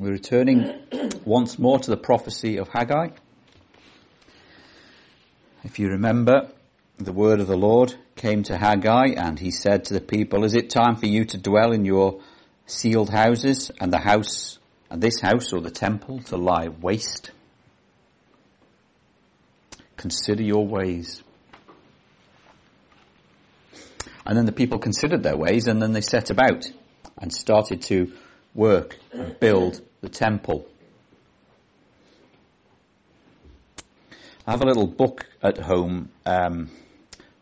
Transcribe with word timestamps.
We're 0.00 0.12
returning 0.12 0.78
once 1.24 1.58
more 1.58 1.80
to 1.80 1.90
the 1.90 1.96
prophecy 1.96 2.58
of 2.58 2.68
Haggai. 2.68 3.08
If 5.64 5.80
you 5.80 5.88
remember, 5.88 6.52
the 6.98 7.12
word 7.12 7.40
of 7.40 7.48
the 7.48 7.56
Lord 7.56 7.96
came 8.14 8.44
to 8.44 8.56
Haggai 8.56 9.14
and 9.16 9.40
he 9.40 9.50
said 9.50 9.86
to 9.86 9.94
the 9.94 10.00
people, 10.00 10.44
Is 10.44 10.54
it 10.54 10.70
time 10.70 10.94
for 10.94 11.06
you 11.06 11.24
to 11.24 11.36
dwell 11.36 11.72
in 11.72 11.84
your 11.84 12.20
sealed 12.64 13.10
houses 13.10 13.72
and 13.80 13.92
the 13.92 13.98
house, 13.98 14.60
and 14.88 15.02
this 15.02 15.20
house 15.20 15.52
or 15.52 15.60
the 15.60 15.68
temple 15.72 16.20
to 16.26 16.36
lie 16.36 16.68
waste? 16.68 17.32
Consider 19.96 20.44
your 20.44 20.64
ways. 20.64 21.24
And 24.24 24.38
then 24.38 24.46
the 24.46 24.52
people 24.52 24.78
considered 24.78 25.24
their 25.24 25.36
ways 25.36 25.66
and 25.66 25.82
then 25.82 25.92
they 25.92 26.02
set 26.02 26.30
about 26.30 26.70
and 27.20 27.32
started 27.32 27.82
to 27.82 28.12
work 28.54 28.96
and 29.12 29.38
build 29.40 29.82
the 30.00 30.08
temple. 30.08 30.66
I 34.46 34.52
have 34.52 34.62
a 34.62 34.66
little 34.66 34.86
book 34.86 35.26
at 35.42 35.58
home 35.58 36.10
um, 36.24 36.70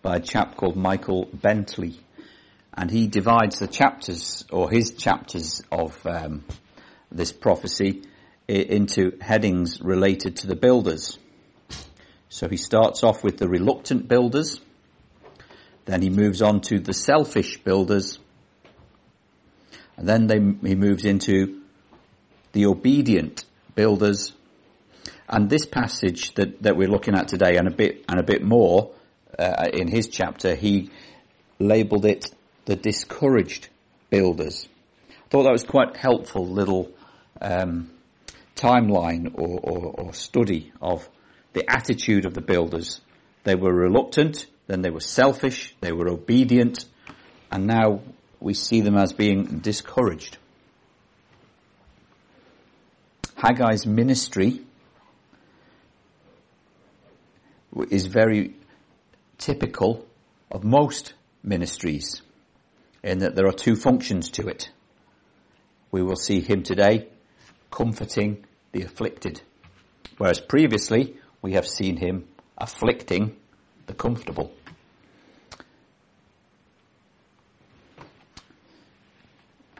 by 0.02 0.16
a 0.16 0.20
chap 0.20 0.56
called 0.56 0.76
Michael 0.76 1.28
Bentley, 1.32 2.00
and 2.74 2.90
he 2.90 3.06
divides 3.06 3.58
the 3.58 3.68
chapters 3.68 4.44
or 4.50 4.70
his 4.70 4.94
chapters 4.94 5.62
of 5.70 6.04
um, 6.06 6.44
this 7.12 7.32
prophecy 7.32 8.02
into 8.48 9.18
headings 9.20 9.80
related 9.80 10.36
to 10.36 10.46
the 10.46 10.56
builders. 10.56 11.18
So 12.28 12.48
he 12.48 12.56
starts 12.56 13.04
off 13.04 13.22
with 13.22 13.38
the 13.38 13.48
reluctant 13.48 14.08
builders, 14.08 14.60
then 15.84 16.02
he 16.02 16.10
moves 16.10 16.42
on 16.42 16.60
to 16.62 16.80
the 16.80 16.94
selfish 16.94 17.58
builders, 17.62 18.18
and 19.96 20.08
then 20.08 20.26
they, 20.26 20.68
he 20.68 20.74
moves 20.74 21.04
into 21.04 21.62
the 22.56 22.64
obedient 22.64 23.44
builders. 23.74 24.32
And 25.28 25.50
this 25.50 25.66
passage 25.66 26.32
that, 26.36 26.62
that 26.62 26.74
we're 26.74 26.88
looking 26.88 27.14
at 27.14 27.28
today 27.28 27.58
and 27.58 27.68
a 27.68 27.70
bit, 27.70 28.02
and 28.08 28.18
a 28.18 28.22
bit 28.22 28.42
more, 28.42 28.92
uh, 29.38 29.66
in 29.74 29.88
his 29.88 30.08
chapter, 30.08 30.54
he 30.54 30.90
labeled 31.58 32.06
it 32.06 32.34
the 32.64 32.74
discouraged 32.74 33.68
builders. 34.08 34.68
I 35.10 35.28
thought 35.28 35.42
that 35.42 35.52
was 35.52 35.64
quite 35.64 35.98
helpful 35.98 36.46
little, 36.46 36.90
um, 37.42 37.90
timeline 38.54 39.32
or, 39.34 39.60
or, 39.62 40.06
or 40.06 40.14
study 40.14 40.72
of 40.80 41.06
the 41.52 41.70
attitude 41.70 42.24
of 42.24 42.32
the 42.32 42.40
builders. 42.40 43.02
They 43.44 43.54
were 43.54 43.74
reluctant, 43.74 44.46
then 44.66 44.80
they 44.80 44.90
were 44.90 45.00
selfish, 45.00 45.76
they 45.82 45.92
were 45.92 46.08
obedient, 46.08 46.86
and 47.52 47.66
now 47.66 48.00
we 48.40 48.54
see 48.54 48.80
them 48.80 48.96
as 48.96 49.12
being 49.12 49.58
discouraged. 49.58 50.38
Haggai's 53.36 53.86
ministry 53.86 54.62
is 57.90 58.06
very 58.06 58.54
typical 59.36 60.06
of 60.50 60.64
most 60.64 61.12
ministries 61.42 62.22
in 63.02 63.18
that 63.18 63.34
there 63.34 63.46
are 63.46 63.52
two 63.52 63.76
functions 63.76 64.30
to 64.30 64.48
it. 64.48 64.70
We 65.90 66.02
will 66.02 66.16
see 66.16 66.40
him 66.40 66.62
today 66.62 67.08
comforting 67.70 68.44
the 68.72 68.82
afflicted, 68.82 69.42
whereas 70.16 70.40
previously 70.40 71.16
we 71.42 71.52
have 71.52 71.66
seen 71.66 71.98
him 71.98 72.26
afflicting 72.56 73.36
the 73.86 73.94
comfortable. 73.94 74.52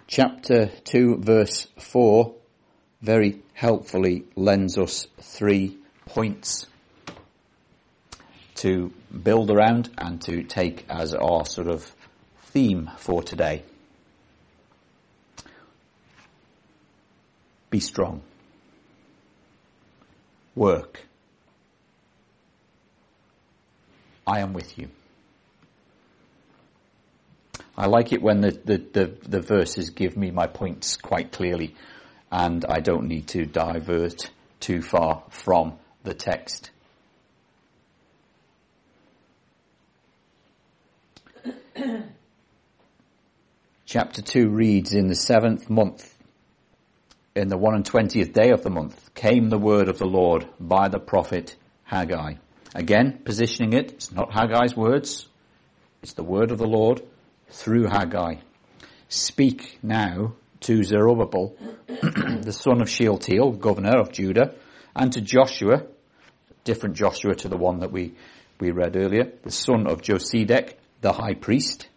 Chapter 0.07 0.71
2 0.85 1.17
verse 1.19 1.67
4 1.79 2.36
very 3.07 3.41
helpfully 3.55 4.25
lends 4.35 4.77
us 4.77 5.07
three 5.21 5.79
points 6.07 6.67
to 8.57 8.93
build 9.23 9.49
around 9.49 9.89
and 9.97 10.21
to 10.21 10.43
take 10.43 10.85
as 10.89 11.15
our 11.15 11.47
sort 11.47 11.69
of 11.69 11.95
theme 12.47 12.91
for 12.97 13.23
today. 13.23 13.63
Be 17.71 17.79
strong. 17.79 18.23
Work. 20.57 21.07
I 24.27 24.41
am 24.41 24.53
with 24.53 24.77
you. 24.77 24.89
I 27.77 27.87
like 27.87 28.13
it 28.13 28.21
when 28.21 28.41
the, 28.41 28.51
the, 28.51 28.79
the, 28.79 29.07
the, 29.29 29.41
verses 29.41 29.91
give 29.91 30.17
me 30.17 30.31
my 30.31 30.47
points 30.47 30.97
quite 30.97 31.31
clearly 31.31 31.75
and 32.31 32.65
I 32.65 32.81
don't 32.81 33.07
need 33.09 33.29
to 33.29 33.47
divert 33.47 34.31
too 34.61 34.83
far 34.83 35.23
from 35.31 35.79
the 36.03 36.15
text. 36.15 36.71
Chapter 43.87 44.23
2 44.23 44.49
reads, 44.49 44.93
In 44.93 45.07
the 45.07 45.15
seventh 45.15 45.71
month, 45.71 46.17
in 47.35 47.49
the 47.49 47.59
one 47.59 47.75
and 47.75 47.85
twentieth 47.85 48.33
day 48.33 48.51
of 48.51 48.63
the 48.63 48.71
month, 48.71 49.15
came 49.15 49.51
the 49.51 49.59
word 49.59 49.89
of 49.89 49.99
the 49.99 50.07
Lord 50.07 50.49
by 50.59 50.89
the 50.89 50.99
prophet 50.99 51.55
Haggai. 51.85 52.35
Again, 52.75 53.21
positioning 53.25 53.75
it, 53.75 53.93
it's 53.93 54.11
not 54.11 54.33
Haggai's 54.33 54.77
words, 54.77 55.29
it's 56.03 56.15
the 56.15 56.25
word 56.25 56.51
of 56.51 56.59
the 56.59 56.67
Lord 56.67 57.03
through 57.51 57.87
Haggai. 57.87 58.37
Speak 59.09 59.79
now 59.83 60.33
to 60.61 60.83
Zerubbabel, 60.83 61.57
the 61.87 62.53
son 62.53 62.81
of 62.81 62.89
Shealtiel, 62.89 63.53
governor 63.53 63.99
of 63.99 64.13
Judah, 64.13 64.55
and 64.95 65.13
to 65.13 65.21
Joshua, 65.21 65.87
different 66.65 66.97
Joshua 66.97 67.35
to 67.37 67.49
the 67.49 67.57
one 67.57 67.81
that 67.81 67.93
we, 67.93 68.15
we 68.59 68.71
read 68.71 68.97
earlier, 68.97 69.33
the 69.43 69.51
son 69.51 69.87
of 69.87 70.03
Josedech, 70.03 70.75
the 71.01 71.13
high 71.13 71.35
priest, 71.35 71.89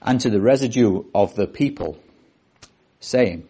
and 0.00 0.20
to 0.20 0.30
the 0.30 0.40
residue 0.40 1.04
of 1.14 1.34
the 1.34 1.46
people, 1.46 1.98
saying, 3.00 3.48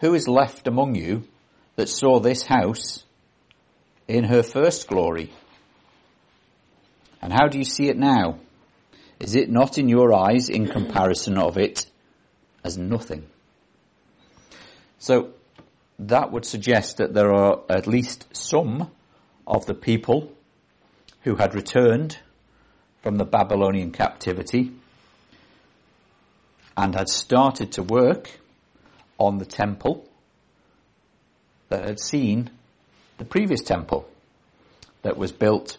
Who 0.00 0.14
is 0.14 0.28
left 0.28 0.68
among 0.68 0.94
you 0.94 1.24
that 1.76 1.88
saw 1.88 2.20
this 2.20 2.44
house 2.44 3.04
in 4.06 4.24
her 4.24 4.42
first 4.42 4.86
glory? 4.86 5.32
And 7.20 7.32
how 7.32 7.48
do 7.48 7.58
you 7.58 7.64
see 7.64 7.88
it 7.88 7.98
now? 7.98 8.38
Is 9.20 9.34
it 9.34 9.50
not 9.50 9.78
in 9.78 9.88
your 9.88 10.14
eyes 10.14 10.48
in 10.48 10.68
comparison 10.68 11.38
of 11.38 11.58
it 11.58 11.86
as 12.64 12.78
nothing? 12.78 13.26
So 14.98 15.30
that 15.98 16.30
would 16.30 16.44
suggest 16.44 16.98
that 16.98 17.14
there 17.14 17.32
are 17.32 17.60
at 17.68 17.86
least 17.86 18.26
some 18.32 18.90
of 19.46 19.66
the 19.66 19.74
people 19.74 20.32
who 21.22 21.36
had 21.36 21.54
returned 21.54 22.18
from 23.02 23.16
the 23.16 23.24
Babylonian 23.24 23.90
captivity 23.90 24.72
and 26.76 26.94
had 26.94 27.08
started 27.08 27.72
to 27.72 27.82
work 27.82 28.30
on 29.18 29.38
the 29.38 29.44
temple 29.44 30.08
that 31.68 31.84
had 31.84 31.98
seen 31.98 32.50
the 33.18 33.24
previous 33.24 33.62
temple 33.62 34.08
that 35.02 35.16
was 35.16 35.32
built 35.32 35.76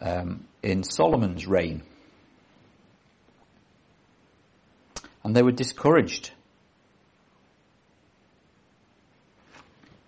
um, 0.00 0.44
in 0.62 0.84
Solomon's 0.84 1.46
reign. 1.46 1.82
And 5.28 5.36
they 5.36 5.42
were 5.42 5.52
discouraged. 5.52 6.30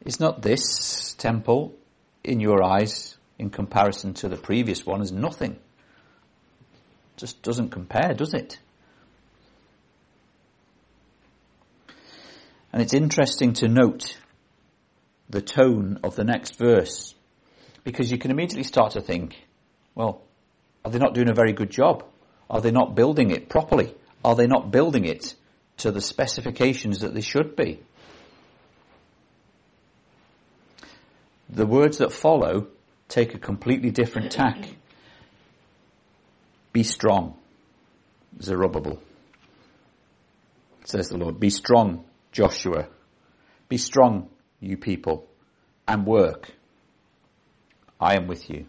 Is 0.03 0.19
not 0.19 0.41
this 0.41 1.13
temple, 1.19 1.75
in 2.25 2.41
your 2.41 2.63
eyes, 2.63 3.19
in 3.39 3.51
comparison 3.51 4.15
to 4.15 4.31
the 4.31 4.39
previous 4.39 4.87
one, 4.87 5.03
as 5.03 5.13
nothing? 5.13 5.59
Just 7.19 7.43
doesn't 7.43 7.69
compare, 7.69 8.15
does 8.15 8.33
it? 8.33 8.59
And 12.73 12.81
it's 12.81 12.95
interesting 12.95 13.53
to 13.53 13.69
note 13.69 14.17
the 15.29 15.43
tone 15.43 16.01
of 16.03 16.17
the 16.17 16.25
next 16.25 16.57
verse 16.57 17.15
because 17.85 18.11
you 18.11 18.17
can 18.17 18.31
immediately 18.31 18.65
start 18.65 18.93
to 18.93 19.03
think, 19.03 19.37
well, 19.95 20.23
are 20.83 20.91
they 20.91 20.99
not 20.99 21.13
doing 21.13 21.29
a 21.29 21.35
very 21.35 21.53
good 21.53 21.69
job? 21.69 22.07
Are 22.49 22.63
they 22.63 22.71
not 22.71 22.95
building 22.95 23.31
it 23.31 23.51
properly? 23.51 23.95
Are 24.25 24.35
they 24.35 24.47
not 24.47 24.71
building 24.71 25.05
it 25.05 25.35
to 25.79 25.91
the 25.91 26.01
specifications 26.01 27.01
that 27.01 27.15
they 27.15 27.21
should 27.21 27.57
be? 27.57 27.81
The 31.49 31.67
words 31.67 31.99
that 31.99 32.13
follow 32.13 32.69
take 33.09 33.35
a 33.35 33.39
completely 33.39 33.91
different 33.91 34.31
tack. 34.31 34.57
Be 36.73 36.85
strong, 36.85 37.37
Zerubbabel, 38.41 39.03
says 40.85 41.09
the 41.09 41.19
Lord. 41.19 41.41
Be 41.41 41.51
strong, 41.51 42.05
Joshua. 42.31 42.87
Be 43.69 43.79
strong, 43.79 44.29
you 44.61 44.77
people, 44.77 45.27
and 45.89 46.07
work. 46.07 46.53
I 48.01 48.15
am 48.15 48.29
with 48.29 48.49
you. 48.49 48.67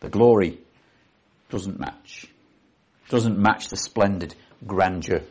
The 0.00 0.08
glory 0.08 0.60
doesn't 1.48 1.78
match. 1.78 2.26
doesn't 3.08 3.38
match 3.38 3.68
the 3.68 3.76
splendid 3.76 4.34
grandeur 4.66 5.22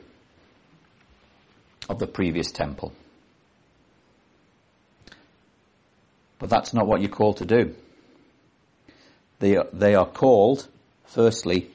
of 1.89 1.99
the 1.99 2.07
previous 2.07 2.51
temple. 2.51 2.91
But 6.39 6.49
that's 6.49 6.73
not 6.73 6.87
what 6.87 7.01
you're 7.01 7.09
called 7.09 7.37
to 7.37 7.45
do. 7.45 7.75
They 9.39 9.57
are, 9.57 9.67
they 9.71 9.95
are 9.95 10.05
called, 10.07 10.67
firstly, 11.05 11.69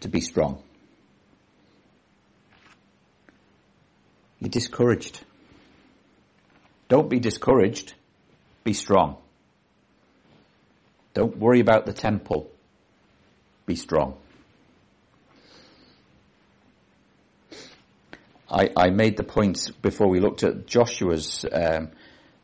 to 0.00 0.08
be 0.08 0.20
strong. 0.20 0.62
You're 4.40 4.50
discouraged. 4.50 5.20
Don't 6.88 7.08
be 7.08 7.18
discouraged. 7.18 7.94
Be 8.64 8.72
strong. 8.72 9.16
Don't 11.14 11.36
worry 11.38 11.60
about 11.60 11.86
the 11.86 11.92
temple. 11.92 12.50
Be 13.68 13.76
strong. 13.76 14.16
I, 18.50 18.70
I 18.74 18.88
made 18.88 19.18
the 19.18 19.24
point 19.24 19.58
before 19.82 20.08
we 20.08 20.20
looked 20.20 20.42
at 20.42 20.66
Joshua's 20.66 21.44
um, 21.52 21.90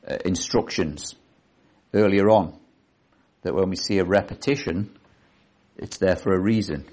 uh, 0.06 0.18
instructions 0.26 1.14
earlier 1.94 2.28
on 2.28 2.60
that 3.40 3.54
when 3.54 3.70
we 3.70 3.76
see 3.76 3.96
a 4.00 4.04
repetition, 4.04 4.94
it's 5.78 5.96
there 5.96 6.14
for 6.14 6.34
a 6.34 6.38
reason. 6.38 6.84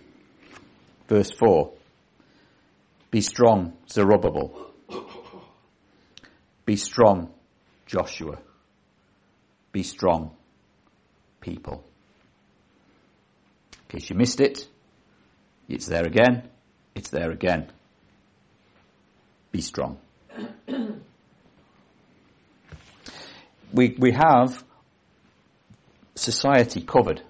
Verse 1.10 1.32
4 1.32 1.74
Be 3.12 3.20
strong, 3.20 3.74
Zerubbabel. 3.90 4.72
Be 6.64 6.78
strong, 6.78 7.34
Joshua. 7.86 8.38
Be 9.74 9.84
strong, 9.84 10.32
people. 11.42 11.84
Case 13.92 14.10
you 14.10 14.16
missed 14.16 14.40
it, 14.40 14.66
it's 15.68 15.86
there 15.86 16.06
again, 16.06 16.44
it's 16.96 17.10
there 17.10 17.30
again. 17.30 17.70
Be 19.52 19.60
strong. 19.60 19.98
we, 23.74 23.98
we 24.00 24.14
have 24.14 24.64
society 26.16 26.84
covered. 26.84 27.22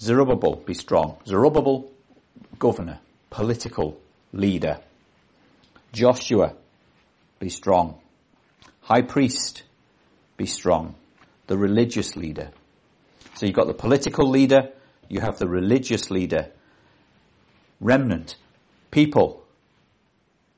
Zerubbabel, 0.00 0.56
be 0.66 0.74
strong. 0.74 1.18
Zerubbabel, 1.28 1.88
governor, 2.58 2.98
political 3.30 4.00
leader. 4.32 4.80
Joshua, 5.92 6.56
be 7.38 7.50
strong. 7.50 8.00
High 8.80 9.02
priest, 9.02 9.62
be 10.36 10.46
strong. 10.46 10.96
The 11.46 11.56
religious 11.56 12.16
leader. 12.16 12.50
So 13.42 13.46
you've 13.46 13.56
got 13.56 13.66
the 13.66 13.74
political 13.74 14.30
leader, 14.30 14.70
you 15.08 15.18
have 15.18 15.40
the 15.40 15.48
religious 15.48 16.12
leader. 16.12 16.52
Remnant, 17.80 18.36
people, 18.92 19.42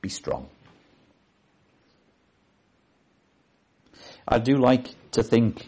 be 0.01 0.09
strong. 0.09 0.49
I 4.27 4.37
do 4.37 4.57
like 4.57 4.89
to 5.13 5.23
think 5.23 5.67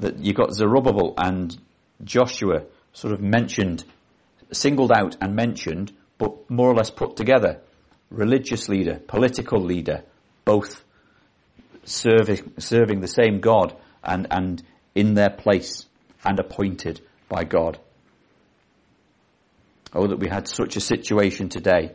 that 0.00 0.18
you've 0.18 0.34
got 0.34 0.54
Zerubbabel 0.54 1.14
and 1.16 1.56
Joshua 2.02 2.64
sort 2.92 3.14
of 3.14 3.20
mentioned, 3.20 3.84
singled 4.50 4.90
out 4.90 5.16
and 5.20 5.36
mentioned, 5.36 5.92
but 6.18 6.50
more 6.50 6.68
or 6.68 6.74
less 6.74 6.90
put 6.90 7.14
together. 7.14 7.60
Religious 8.10 8.68
leader, 8.68 8.98
political 9.06 9.60
leader, 9.60 10.02
both 10.44 10.82
serving, 11.84 12.54
serving 12.58 13.02
the 13.02 13.06
same 13.06 13.38
God 13.38 13.76
and, 14.02 14.26
and 14.32 14.64
in 14.96 15.14
their 15.14 15.30
place 15.30 15.86
and 16.26 16.38
appointed 16.40 17.00
by 17.28 17.44
God. 17.44 17.78
Oh, 19.92 20.08
that 20.08 20.18
we 20.18 20.28
had 20.28 20.48
such 20.48 20.76
a 20.76 20.80
situation 20.80 21.48
today 21.48 21.92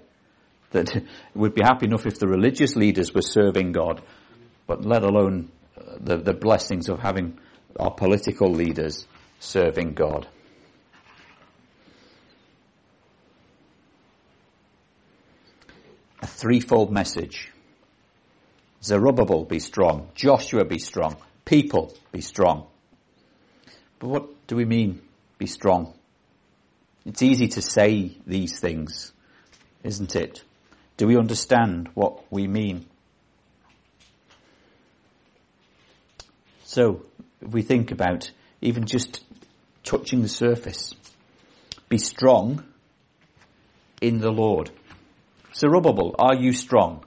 that 0.72 0.96
it 0.96 1.06
would 1.36 1.54
be 1.54 1.62
happy 1.64 1.86
enough 1.86 2.06
if 2.06 2.18
the 2.18 2.28
religious 2.28 2.76
leaders 2.76 3.14
were 3.14 3.22
serving 3.22 3.74
God, 3.74 4.02
but 4.66 4.86
let 4.86 5.04
alone 5.04 5.52
uh, 5.78 5.98
the, 6.00 6.18
the 6.18 6.34
blessings 6.34 6.90
of 6.90 7.00
having 7.00 7.38
our 7.78 7.92
political 7.92 8.50
leaders 8.50 9.06
serving 9.40 9.94
God. 9.94 10.28
A 16.22 16.28
threefold 16.28 16.92
message. 16.92 17.52
Zerubbabel 18.84 19.46
be 19.46 19.60
strong, 19.60 20.10
Joshua 20.16 20.66
be 20.66 20.80
strong, 20.80 21.18
people 21.46 21.94
be 22.12 22.22
strong. 22.22 22.71
But 24.02 24.08
what 24.08 24.48
do 24.48 24.56
we 24.56 24.66
mean 24.66 25.00
be 25.38 25.46
strong? 25.46 25.94
It's 27.06 27.22
easy 27.22 27.48
to 27.50 27.62
say 27.62 28.18
these 28.26 28.60
things, 28.60 29.14
isn't 29.84 30.16
it? 30.16 30.44
Do 30.98 31.06
we 31.06 31.18
understand 31.18 31.88
what 31.94 32.24
we 32.32 32.48
mean? 32.48 32.88
So, 36.64 37.06
if 37.42 37.52
we 37.52 37.62
think 37.62 37.92
about 37.92 38.32
even 38.60 38.86
just 38.86 39.24
touching 39.84 40.24
the 40.24 40.30
surface, 40.30 40.96
be 41.88 42.00
strong 42.00 42.64
in 44.02 44.20
the 44.20 44.32
Lord. 44.32 44.72
Zerubbabel, 45.54 46.16
are 46.18 46.36
you 46.36 46.54
strong? 46.54 47.06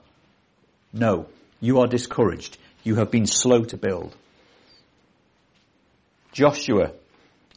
No. 0.93 1.27
You 1.59 1.79
are 1.79 1.87
discouraged. 1.87 2.57
You 2.85 2.95
have 2.95 3.11
been 3.11 3.25
slow 3.25 3.65
to 3.65 3.75
build. 3.75 4.15
Joshua, 6.35 6.91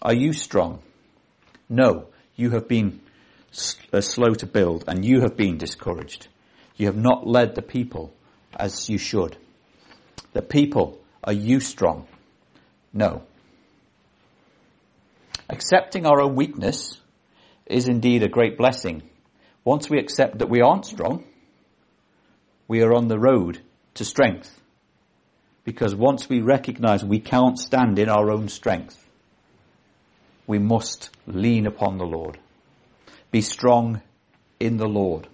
are 0.01 0.15
you 0.15 0.33
strong? 0.33 0.79
No. 1.69 2.07
You 2.37 2.51
have 2.51 2.69
been 2.69 3.01
uh, 3.93 4.01
slow 4.01 4.35
to 4.35 4.47
build 4.47 4.85
and 4.87 5.05
you 5.05 5.23
have 5.23 5.37
been 5.37 5.59
discouraged. 5.59 6.29
You 6.77 6.87
have 6.87 6.97
not 6.97 7.27
led 7.27 7.57
the 7.57 7.63
people 7.63 8.13
as 8.55 8.89
you 8.89 8.97
should. 8.97 9.37
The 10.33 10.43
people 10.43 11.01
are 11.25 11.33
you 11.33 11.59
strong? 11.59 12.07
No. 12.93 13.23
Accepting 15.51 16.07
our 16.07 16.21
own 16.21 16.37
weakness 16.37 17.01
is 17.67 17.89
indeed 17.89 18.23
a 18.23 18.29
great 18.29 18.57
blessing. 18.57 19.03
Once 19.65 19.91
we 19.91 19.99
accept 19.99 20.39
that 20.39 20.49
we 20.49 20.61
aren't 20.61 20.87
strong, 20.87 21.25
we 22.69 22.83
are 22.83 22.95
on 22.95 23.09
the 23.09 23.19
road 23.19 23.59
to 23.95 24.05
strength. 24.05 24.61
Because 25.69 25.95
once 25.95 26.31
we 26.31 26.41
recognize 26.41 27.05
we 27.05 27.21
can't 27.21 27.59
stand 27.59 27.99
in 27.99 28.09
our 28.09 28.31
own 28.31 28.49
strength, 28.49 29.07
we 30.47 30.59
must 30.59 31.11
lean 31.27 31.67
upon 31.67 31.99
the 31.99 32.07
Lord. 32.07 32.39
Be 33.31 33.43
strong 33.43 34.01
in 34.59 34.79
the 34.79 34.89
Lord. 34.89 35.29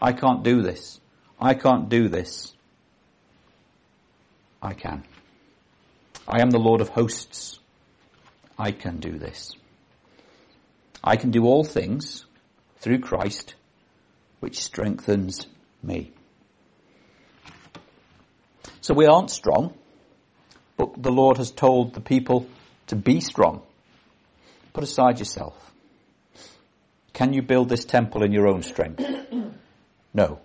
I 0.00 0.14
can't 0.14 0.42
do 0.42 0.62
this. 0.62 0.98
I 1.38 1.52
can't 1.52 1.90
do 1.90 2.08
this. 2.08 2.54
I 4.62 4.72
can. 4.72 5.04
I 6.26 6.40
am 6.40 6.48
the 6.48 6.58
Lord 6.58 6.80
of 6.80 6.88
hosts. 6.88 7.58
I 8.58 8.70
can 8.72 9.00
do 9.00 9.18
this. 9.18 9.54
I 11.04 11.16
can 11.16 11.30
do 11.30 11.44
all 11.44 11.62
things 11.62 12.24
through 12.78 13.00
Christ, 13.00 13.54
which 14.40 14.58
strengthens 14.58 15.46
me. 15.82 16.12
So 18.82 18.92
we 18.92 19.06
aren't 19.06 19.30
strong, 19.30 19.72
but 20.76 21.02
the 21.02 21.10
Lord 21.10 21.38
has 21.38 21.50
told 21.50 21.94
the 21.94 22.00
people 22.00 22.46
to 22.88 22.96
be 22.96 23.20
strong. 23.20 23.62
Put 24.74 24.84
aside 24.84 25.18
yourself. 25.18 25.72
Can 27.14 27.32
you 27.32 27.40
build 27.40 27.70
this 27.70 27.84
temple 27.84 28.22
in 28.22 28.32
your 28.32 28.46
own 28.46 28.62
strength? 28.62 29.02
No. 30.14 30.40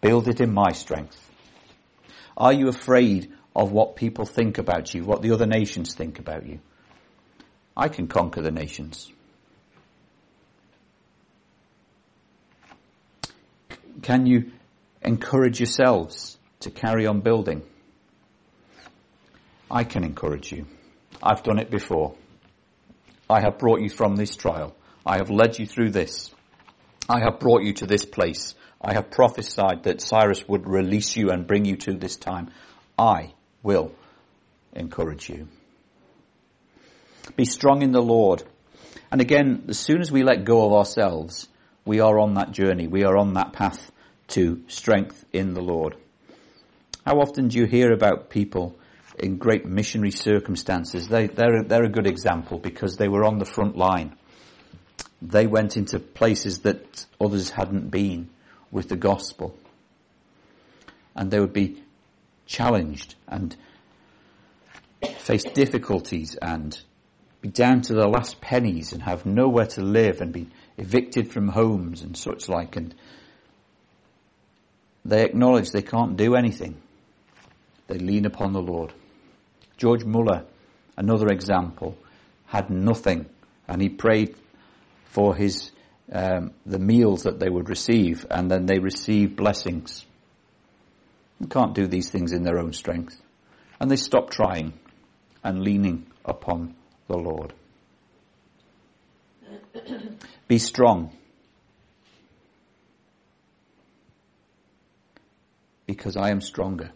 Build 0.00 0.28
it 0.28 0.40
in 0.40 0.54
my 0.54 0.72
strength. 0.72 1.30
Are 2.38 2.54
you 2.54 2.68
afraid 2.68 3.30
of 3.56 3.70
what 3.70 3.96
people 3.96 4.26
think 4.26 4.58
about 4.58 4.94
you, 4.94 5.04
what 5.04 5.22
the 5.22 5.30
other 5.30 5.46
nations 5.46 5.94
think 5.94 6.18
about 6.18 6.46
you. 6.46 6.60
I 7.76 7.88
can 7.88 8.08
conquer 8.08 8.42
the 8.42 8.50
nations. 8.50 9.10
Can 14.02 14.26
you 14.26 14.52
encourage 15.02 15.60
yourselves 15.60 16.36
to 16.64 16.70
carry 16.70 17.06
on 17.06 17.20
building? 17.20 17.62
I 19.70 19.84
can 19.84 20.04
encourage 20.04 20.52
you. 20.52 20.66
I've 21.22 21.42
done 21.42 21.58
it 21.58 21.70
before. 21.70 22.14
I 23.30 23.40
have 23.40 23.58
brought 23.58 23.80
you 23.80 23.88
from 23.88 24.16
this 24.16 24.36
trial. 24.36 24.76
I 25.06 25.16
have 25.16 25.30
led 25.30 25.58
you 25.58 25.66
through 25.66 25.90
this. 25.90 26.30
I 27.08 27.20
have 27.20 27.38
brought 27.38 27.62
you 27.62 27.72
to 27.74 27.86
this 27.86 28.04
place. 28.04 28.54
I 28.80 28.94
have 28.94 29.10
prophesied 29.10 29.84
that 29.84 30.00
Cyrus 30.00 30.46
would 30.46 30.68
release 30.68 31.16
you 31.16 31.30
and 31.30 31.46
bring 31.46 31.64
you 31.64 31.76
to 31.76 31.94
this 31.94 32.16
time. 32.16 32.50
I 32.98 33.32
will 33.62 33.92
encourage 34.74 35.28
you. 35.28 35.48
Be 37.36 37.44
strong 37.44 37.82
in 37.82 37.92
the 37.92 38.02
Lord. 38.02 38.42
And 39.10 39.20
again, 39.20 39.64
as 39.68 39.78
soon 39.78 40.00
as 40.00 40.12
we 40.12 40.22
let 40.22 40.44
go 40.44 40.66
of 40.66 40.72
ourselves, 40.72 41.48
we 41.84 42.00
are 42.00 42.18
on 42.18 42.34
that 42.34 42.52
journey. 42.52 42.86
We 42.86 43.04
are 43.04 43.16
on 43.16 43.34
that 43.34 43.52
path 43.52 43.90
to 44.28 44.62
strength 44.68 45.24
in 45.32 45.54
the 45.54 45.62
Lord. 45.62 45.96
How 47.04 47.20
often 47.20 47.48
do 47.48 47.58
you 47.58 47.66
hear 47.66 47.92
about 47.92 48.30
people 48.30 48.76
in 49.18 49.36
great 49.36 49.66
missionary 49.66 50.10
circumstances? 50.10 51.06
They, 51.06 51.26
they're, 51.26 51.62
they're 51.62 51.84
a 51.84 51.90
good 51.90 52.06
example 52.06 52.58
because 52.58 52.96
they 52.96 53.08
were 53.08 53.24
on 53.24 53.38
the 53.38 53.44
front 53.44 53.76
line. 53.76 54.16
they 55.20 55.46
went 55.46 55.76
into 55.76 55.98
places 55.98 56.60
that 56.60 57.06
others 57.20 57.50
hadn't 57.50 57.90
been 57.90 58.30
with 58.70 58.88
the 58.88 58.96
gospel. 58.96 59.56
And 61.14 61.30
they 61.30 61.40
would 61.40 61.52
be 61.52 61.82
challenged 62.46 63.14
and 63.28 63.54
face 65.18 65.44
difficulties 65.44 66.36
and 66.36 66.78
be 67.40 67.48
down 67.48 67.82
to 67.82 67.94
their 67.94 68.08
last 68.08 68.40
pennies 68.40 68.92
and 68.92 69.02
have 69.02 69.26
nowhere 69.26 69.66
to 69.66 69.82
live 69.82 70.20
and 70.22 70.32
be 70.32 70.48
evicted 70.78 71.30
from 71.30 71.48
homes 71.48 72.02
and 72.02 72.16
such 72.16 72.48
like. 72.48 72.76
And 72.76 72.94
they 75.04 75.24
acknowledge 75.24 75.70
they 75.70 75.82
can't 75.82 76.16
do 76.16 76.34
anything. 76.34 76.80
They 77.86 77.98
lean 77.98 78.24
upon 78.24 78.52
the 78.52 78.62
Lord. 78.62 78.92
George 79.76 80.04
Muller, 80.04 80.44
another 80.96 81.28
example, 81.28 81.96
had 82.46 82.70
nothing 82.70 83.26
and 83.68 83.80
he 83.80 83.88
prayed 83.88 84.34
for 85.06 85.34
his 85.34 85.70
um, 86.12 86.52
the 86.66 86.78
meals 86.78 87.22
that 87.22 87.40
they 87.40 87.48
would 87.48 87.68
receive, 87.68 88.26
and 88.30 88.50
then 88.50 88.66
they 88.66 88.78
receive 88.78 89.36
blessings. 89.36 90.04
Can't 91.50 91.74
do 91.74 91.86
these 91.86 92.10
things 92.10 92.32
in 92.32 92.42
their 92.42 92.58
own 92.58 92.72
strength, 92.72 93.20
and 93.80 93.90
they 93.90 93.96
stop 93.96 94.30
trying 94.30 94.74
and 95.42 95.62
leaning 95.62 96.06
upon 96.24 96.74
the 97.08 97.16
Lord. 97.16 97.52
Be 100.48 100.58
strong. 100.58 101.16
Because 105.86 106.16
I 106.16 106.30
am 106.30 106.40
stronger. 106.40 106.92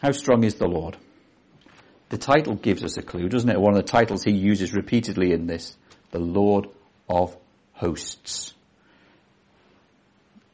How 0.00 0.12
strong 0.12 0.44
is 0.44 0.54
the 0.54 0.68
Lord? 0.68 0.96
The 2.10 2.18
title 2.18 2.54
gives 2.54 2.84
us 2.84 2.96
a 2.96 3.02
clue, 3.02 3.28
doesn't 3.28 3.50
it? 3.50 3.60
One 3.60 3.74
of 3.74 3.78
the 3.78 3.90
titles 3.90 4.22
he 4.22 4.32
uses 4.32 4.72
repeatedly 4.72 5.32
in 5.32 5.46
this, 5.46 5.76
the 6.10 6.20
Lord 6.20 6.68
of 7.08 7.36
hosts. 7.72 8.54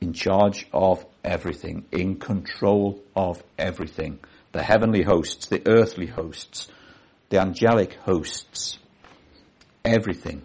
In 0.00 0.12
charge 0.12 0.66
of 0.72 1.04
everything, 1.22 1.84
in 1.92 2.16
control 2.16 3.02
of 3.14 3.42
everything. 3.58 4.18
The 4.52 4.62
heavenly 4.62 5.02
hosts, 5.02 5.46
the 5.46 5.62
earthly 5.66 6.06
hosts, 6.06 6.68
the 7.28 7.40
angelic 7.40 7.94
hosts, 7.94 8.78
everything. 9.84 10.42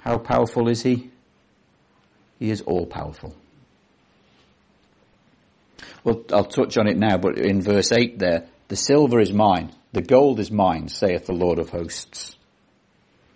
How 0.00 0.18
powerful 0.18 0.68
is 0.68 0.82
he? 0.82 1.10
He 2.38 2.50
is 2.50 2.60
all 2.62 2.86
powerful. 2.86 3.36
Well, 6.04 6.24
I'll 6.32 6.44
touch 6.44 6.76
on 6.76 6.88
it 6.88 6.96
now, 6.96 7.16
but 7.16 7.38
in 7.38 7.62
verse 7.62 7.92
8 7.92 8.18
there, 8.18 8.46
the 8.68 8.76
silver 8.76 9.20
is 9.20 9.32
mine, 9.32 9.72
the 9.92 10.02
gold 10.02 10.40
is 10.40 10.50
mine, 10.50 10.88
saith 10.88 11.26
the 11.26 11.32
Lord 11.32 11.58
of 11.58 11.70
hosts. 11.70 12.36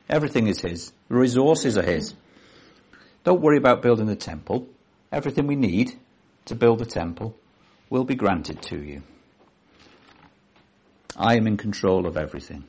Everything 0.08 0.46
is 0.46 0.60
his. 0.60 0.92
The 1.08 1.16
resources 1.16 1.76
are 1.76 1.82
his. 1.82 2.14
Don't 3.24 3.40
worry 3.40 3.58
about 3.58 3.82
building 3.82 4.06
the 4.06 4.16
temple. 4.16 4.68
Everything 5.12 5.46
we 5.46 5.56
need 5.56 5.92
to 6.46 6.54
build 6.54 6.78
the 6.78 6.86
temple 6.86 7.34
will 7.90 8.04
be 8.04 8.14
granted 8.14 8.62
to 8.62 8.80
you. 8.80 9.02
I 11.16 11.36
am 11.36 11.46
in 11.46 11.56
control 11.56 12.06
of 12.06 12.16
everything. 12.16 12.64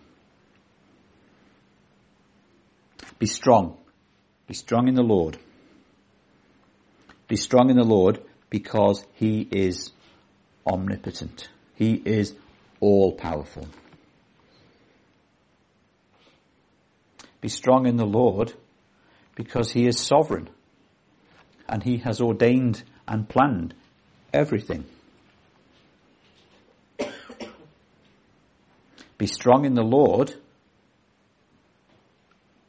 Be 3.19 3.27
strong. 3.27 3.77
Be 4.47 4.53
strong 4.53 4.87
in 4.87 4.95
the 4.95 5.03
Lord. 5.03 5.37
Be 7.27 7.35
strong 7.35 7.69
in 7.69 7.75
the 7.75 7.83
Lord 7.83 8.19
because 8.49 9.05
he 9.13 9.47
is 9.51 9.91
omnipotent. 10.65 11.49
He 11.75 11.93
is 11.93 12.33
all 12.79 13.11
powerful. 13.13 13.67
Be 17.41 17.49
strong 17.49 17.85
in 17.85 17.97
the 17.97 18.05
Lord 18.05 18.53
because 19.35 19.71
he 19.71 19.85
is 19.87 19.99
sovereign 19.99 20.49
and 21.69 21.83
he 21.83 21.97
has 21.97 22.19
ordained 22.19 22.83
and 23.07 23.29
planned 23.29 23.73
everything. 24.33 24.85
Be 29.17 29.27
strong 29.27 29.65
in 29.65 29.73
the 29.73 29.83
Lord 29.83 30.33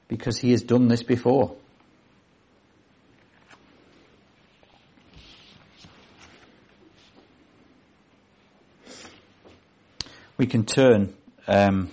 because 0.08 0.38
he 0.38 0.50
has 0.52 0.62
done 0.62 0.88
this 0.88 1.02
before. 1.02 1.56
We 10.38 10.47
can 10.47 10.64
turn 10.64 11.12
um, 11.49 11.90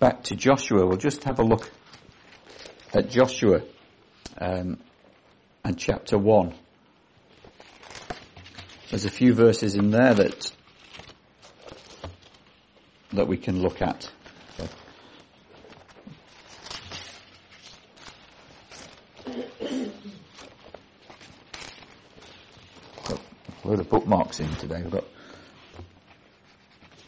back 0.00 0.24
to 0.24 0.34
Joshua. 0.34 0.84
We'll 0.84 0.98
just 0.98 1.22
have 1.24 1.38
a 1.38 1.44
look 1.44 1.70
at 2.92 3.08
Joshua 3.08 3.62
um, 4.38 4.78
and 5.64 5.78
chapter 5.78 6.18
1. 6.18 6.52
There's 8.90 9.04
a 9.04 9.10
few 9.10 9.32
verses 9.32 9.76
in 9.76 9.90
there 9.92 10.14
that 10.14 10.52
that 13.12 13.28
we 13.28 13.36
can 13.36 13.62
look 13.62 13.80
at. 13.80 14.10
A 23.06 23.68
load 23.68 23.78
of 23.78 23.88
bookmarks 23.88 24.40
in 24.40 24.52
today. 24.56 24.82
We've 24.82 24.90
got 24.90 25.04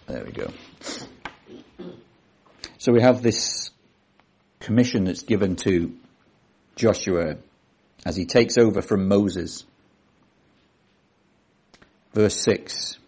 there 0.06 0.24
we 0.24 0.32
go. 0.32 0.50
So 2.78 2.92
we 2.92 3.02
have 3.02 3.22
this 3.22 3.70
commission 4.60 5.04
that's 5.04 5.22
given 5.22 5.56
to 5.56 5.94
Joshua 6.76 7.36
as 8.04 8.16
he 8.16 8.26
takes 8.26 8.56
over 8.58 8.82
from 8.82 9.08
Moses. 9.08 9.64
Verse 12.12 12.40
6. 12.42 12.98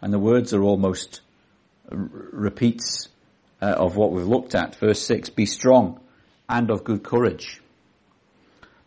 And 0.00 0.12
the 0.12 0.18
words 0.18 0.54
are 0.54 0.62
almost 0.62 1.20
repeats 1.90 3.08
uh, 3.60 3.66
of 3.66 3.96
what 3.96 4.12
we've 4.12 4.26
looked 4.26 4.54
at. 4.54 4.76
Verse 4.76 5.02
6. 5.02 5.30
Be 5.30 5.46
strong 5.46 6.00
and 6.48 6.70
of 6.70 6.84
good 6.84 7.02
courage. 7.02 7.60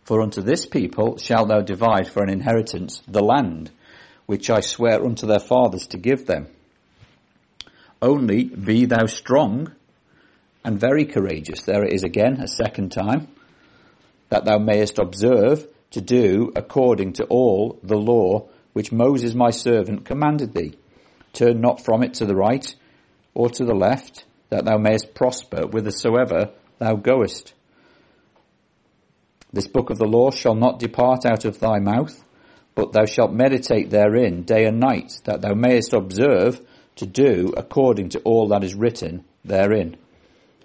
For 0.03 0.21
unto 0.21 0.41
this 0.41 0.65
people 0.65 1.17
shalt 1.17 1.49
thou 1.49 1.61
divide 1.61 2.07
for 2.07 2.23
an 2.23 2.29
inheritance 2.29 3.01
the 3.07 3.21
land 3.21 3.71
which 4.29 4.51
I 4.51 4.59
swear 4.59 5.03
unto 5.03 5.25
their 5.25 5.39
fathers 5.39 5.87
to 5.87 5.97
give 5.97 6.27
them. 6.27 6.49
Only 7.99 8.43
be 8.43 8.85
thou 8.85 9.07
strong 9.07 9.71
and 10.63 10.79
very 10.79 11.05
courageous. 11.05 11.63
There 11.63 11.83
it 11.83 11.93
is 11.93 12.03
again, 12.03 12.39
a 12.39 12.47
second 12.47 12.91
time, 12.91 13.29
that 14.29 14.45
thou 14.45 14.59
mayest 14.59 14.99
observe 14.99 15.67
to 15.89 16.01
do 16.01 16.51
according 16.55 17.13
to 17.13 17.23
all 17.25 17.79
the 17.81 17.97
law 17.97 18.47
which 18.73 18.91
Moses 18.91 19.33
my 19.33 19.49
servant 19.49 20.05
commanded 20.05 20.53
thee. 20.53 20.77
Turn 21.33 21.59
not 21.59 21.83
from 21.83 22.03
it 22.03 22.13
to 22.15 22.27
the 22.27 22.35
right 22.35 22.75
or 23.33 23.49
to 23.49 23.65
the 23.65 23.73
left, 23.73 24.25
that 24.49 24.63
thou 24.63 24.77
mayest 24.77 25.15
prosper 25.15 25.63
whithersoever 25.63 26.51
thou 26.77 26.93
goest. 26.93 27.55
This 29.51 29.67
book 29.67 29.89
of 29.89 29.97
the 29.97 30.05
law 30.05 30.29
shall 30.29 30.53
not 30.53 30.77
depart 30.77 31.25
out 31.25 31.45
of 31.45 31.59
thy 31.59 31.79
mouth, 31.79 32.23
but 32.75 32.91
thou 32.91 33.05
shalt 33.05 33.31
meditate 33.31 33.89
therein 33.89 34.43
day 34.43 34.65
and 34.65 34.79
night, 34.79 35.19
that 35.25 35.41
thou 35.41 35.53
mayest 35.53 35.93
observe 35.93 36.61
to 36.95 37.05
do 37.05 37.53
according 37.55 38.09
to 38.09 38.19
all 38.19 38.49
that 38.49 38.63
is 38.63 38.75
written 38.75 39.23
therein. 39.45 39.97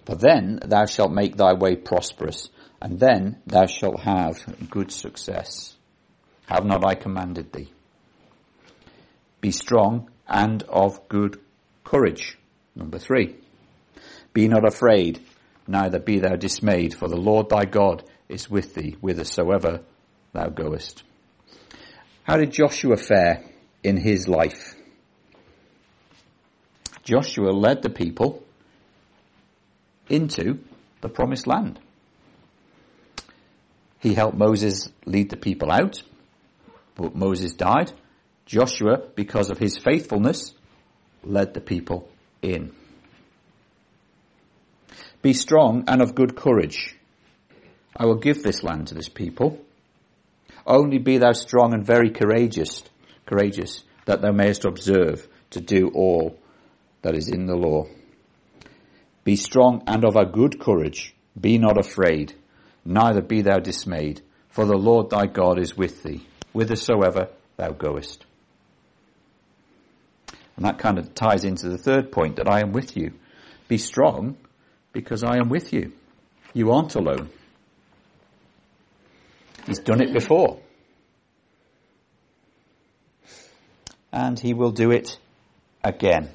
For 0.04 0.14
then 0.14 0.58
thou 0.64 0.86
shalt 0.86 1.12
make 1.12 1.36
thy 1.36 1.54
way 1.54 1.76
prosperous, 1.76 2.50
and 2.80 2.98
then 2.98 3.40
thou 3.46 3.66
shalt 3.66 4.00
have 4.00 4.36
good 4.70 4.92
success. 4.92 5.76
Have 6.46 6.64
not 6.64 6.84
I 6.84 6.94
commanded 6.94 7.52
thee? 7.52 7.72
Be 9.40 9.50
strong 9.50 10.10
and 10.28 10.62
of 10.64 11.08
good 11.08 11.40
courage. 11.84 12.36
Number 12.74 12.98
three. 12.98 13.36
Be 14.32 14.48
not 14.48 14.66
afraid, 14.66 15.20
neither 15.66 15.98
be 15.98 16.18
thou 16.18 16.34
dismayed, 16.36 16.94
for 16.94 17.08
the 17.08 17.16
Lord 17.16 17.48
thy 17.48 17.64
God 17.64 18.02
is 18.28 18.50
with 18.50 18.74
thee 18.74 18.96
whithersoever 19.00 19.80
thou 20.32 20.48
goest. 20.48 21.04
How 22.24 22.38
did 22.38 22.52
Joshua 22.52 22.96
fare 22.96 23.44
in 23.82 23.98
his 23.98 24.26
life? 24.26 24.74
Joshua 27.02 27.50
led 27.50 27.82
the 27.82 27.90
people 27.90 28.42
into 30.08 30.58
the 31.02 31.10
promised 31.10 31.46
land. 31.46 31.78
He 34.00 34.14
helped 34.14 34.38
Moses 34.38 34.88
lead 35.04 35.28
the 35.28 35.36
people 35.36 35.70
out, 35.70 36.02
but 36.94 37.14
Moses 37.14 37.52
died. 37.52 37.92
Joshua, 38.46 39.02
because 39.14 39.50
of 39.50 39.58
his 39.58 39.76
faithfulness, 39.76 40.54
led 41.22 41.52
the 41.52 41.60
people 41.60 42.08
in. 42.40 42.72
Be 45.20 45.34
strong 45.34 45.84
and 45.88 46.00
of 46.00 46.14
good 46.14 46.36
courage. 46.36 46.96
I 47.94 48.06
will 48.06 48.16
give 48.16 48.42
this 48.42 48.62
land 48.62 48.88
to 48.88 48.94
this 48.94 49.08
people. 49.08 49.58
Only 50.66 50.98
be 50.98 51.18
thou 51.18 51.32
strong 51.32 51.74
and 51.74 51.84
very 51.84 52.10
courageous, 52.10 52.82
courageous, 53.26 53.84
that 54.06 54.22
thou 54.22 54.32
mayest 54.32 54.64
observe 54.64 55.28
to 55.50 55.60
do 55.60 55.90
all 55.94 56.38
that 57.02 57.14
is 57.14 57.28
in 57.28 57.46
the 57.46 57.56
law. 57.56 57.86
Be 59.24 59.36
strong 59.36 59.82
and 59.86 60.04
of 60.04 60.16
a 60.16 60.26
good 60.26 60.60
courage. 60.60 61.14
Be 61.38 61.58
not 61.58 61.78
afraid, 61.78 62.34
neither 62.84 63.20
be 63.20 63.42
thou 63.42 63.58
dismayed, 63.58 64.22
for 64.48 64.64
the 64.64 64.76
Lord 64.76 65.10
thy 65.10 65.26
God 65.26 65.58
is 65.58 65.76
with 65.76 66.02
thee, 66.02 66.26
whithersoever 66.52 67.28
thou 67.56 67.70
goest. 67.70 68.24
And 70.56 70.64
that 70.64 70.78
kind 70.78 70.98
of 70.98 71.14
ties 71.14 71.44
into 71.44 71.68
the 71.68 71.78
third 71.78 72.12
point 72.12 72.36
that 72.36 72.48
I 72.48 72.60
am 72.60 72.72
with 72.72 72.96
you. 72.96 73.12
Be 73.66 73.78
strong 73.78 74.36
because 74.92 75.24
I 75.24 75.38
am 75.38 75.48
with 75.48 75.72
you. 75.72 75.92
You 76.52 76.70
aren't 76.70 76.94
alone. 76.94 77.30
He's 79.66 79.78
done 79.78 80.02
it 80.02 80.12
before. 80.12 80.60
And 84.12 84.38
he 84.38 84.54
will 84.54 84.70
do 84.70 84.90
it 84.90 85.18
again. 85.82 86.30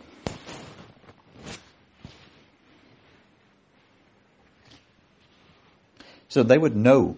So 6.28 6.44
they 6.44 6.58
would 6.58 6.76
know 6.76 7.18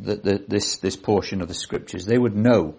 that 0.00 0.48
this, 0.48 0.76
this 0.76 0.96
portion 0.96 1.40
of 1.40 1.48
the 1.48 1.54
scriptures. 1.54 2.06
They 2.06 2.18
would 2.18 2.36
know 2.36 2.76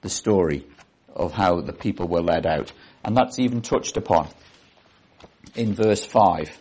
the 0.00 0.08
story 0.08 0.66
of 1.14 1.32
how 1.32 1.60
the 1.60 1.72
people 1.72 2.08
were 2.08 2.22
led 2.22 2.46
out. 2.46 2.72
And 3.04 3.16
that's 3.16 3.38
even 3.38 3.62
touched 3.62 3.96
upon 3.96 4.28
in 5.54 5.74
verse 5.74 6.04
5. 6.04 6.58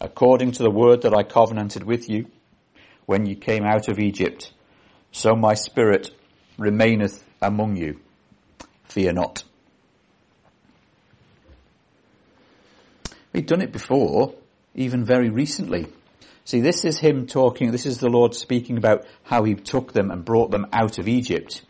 According 0.00 0.52
to 0.52 0.62
the 0.62 0.70
word 0.70 1.02
that 1.02 1.14
I 1.14 1.22
covenanted 1.22 1.84
with 1.84 2.08
you 2.08 2.26
when 3.06 3.24
you 3.24 3.36
came 3.36 3.64
out 3.64 3.88
of 3.88 3.98
Egypt, 3.98 4.52
so 5.12 5.34
my 5.34 5.54
spirit 5.54 6.10
remaineth 6.58 7.24
among 7.40 7.76
you. 7.76 8.00
Fear 8.84 9.14
not. 9.14 9.44
We've 13.32 13.46
done 13.46 13.62
it 13.62 13.72
before, 13.72 14.34
even 14.74 15.04
very 15.04 15.30
recently. 15.30 15.86
See, 16.44 16.60
this 16.60 16.84
is 16.84 16.98
him 16.98 17.26
talking, 17.26 17.70
this 17.70 17.86
is 17.86 17.98
the 17.98 18.08
Lord 18.08 18.34
speaking 18.34 18.76
about 18.76 19.04
how 19.24 19.44
he 19.44 19.54
took 19.54 19.92
them 19.92 20.10
and 20.10 20.24
brought 20.24 20.50
them 20.50 20.66
out 20.72 20.98
of 20.98 21.08
Egypt. 21.08 21.62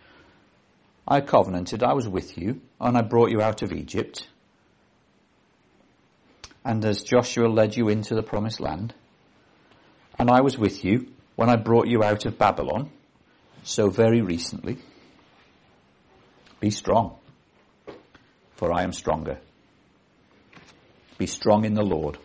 I 1.08 1.20
covenanted, 1.20 1.82
I 1.82 1.94
was 1.94 2.08
with 2.08 2.36
you, 2.36 2.60
and 2.80 2.96
I 2.96 3.02
brought 3.02 3.30
you 3.30 3.40
out 3.40 3.62
of 3.62 3.72
Egypt. 3.72 4.28
And 6.64 6.84
as 6.84 7.02
Joshua 7.02 7.46
led 7.48 7.76
you 7.76 7.88
into 7.88 8.14
the 8.14 8.22
promised 8.22 8.60
land, 8.60 8.94
and 10.18 10.30
I 10.30 10.40
was 10.40 10.58
with 10.58 10.84
you 10.84 11.08
when 11.36 11.48
I 11.48 11.56
brought 11.56 11.86
you 11.86 12.02
out 12.02 12.26
of 12.26 12.38
Babylon, 12.38 12.90
so 13.62 13.88
very 13.88 14.22
recently, 14.22 14.78
be 16.60 16.70
strong, 16.70 17.16
for 18.56 18.72
I 18.72 18.82
am 18.82 18.92
stronger. 18.92 19.38
Be 21.18 21.26
strong 21.26 21.64
in 21.64 21.74
the 21.74 21.82
Lord. 21.82 22.18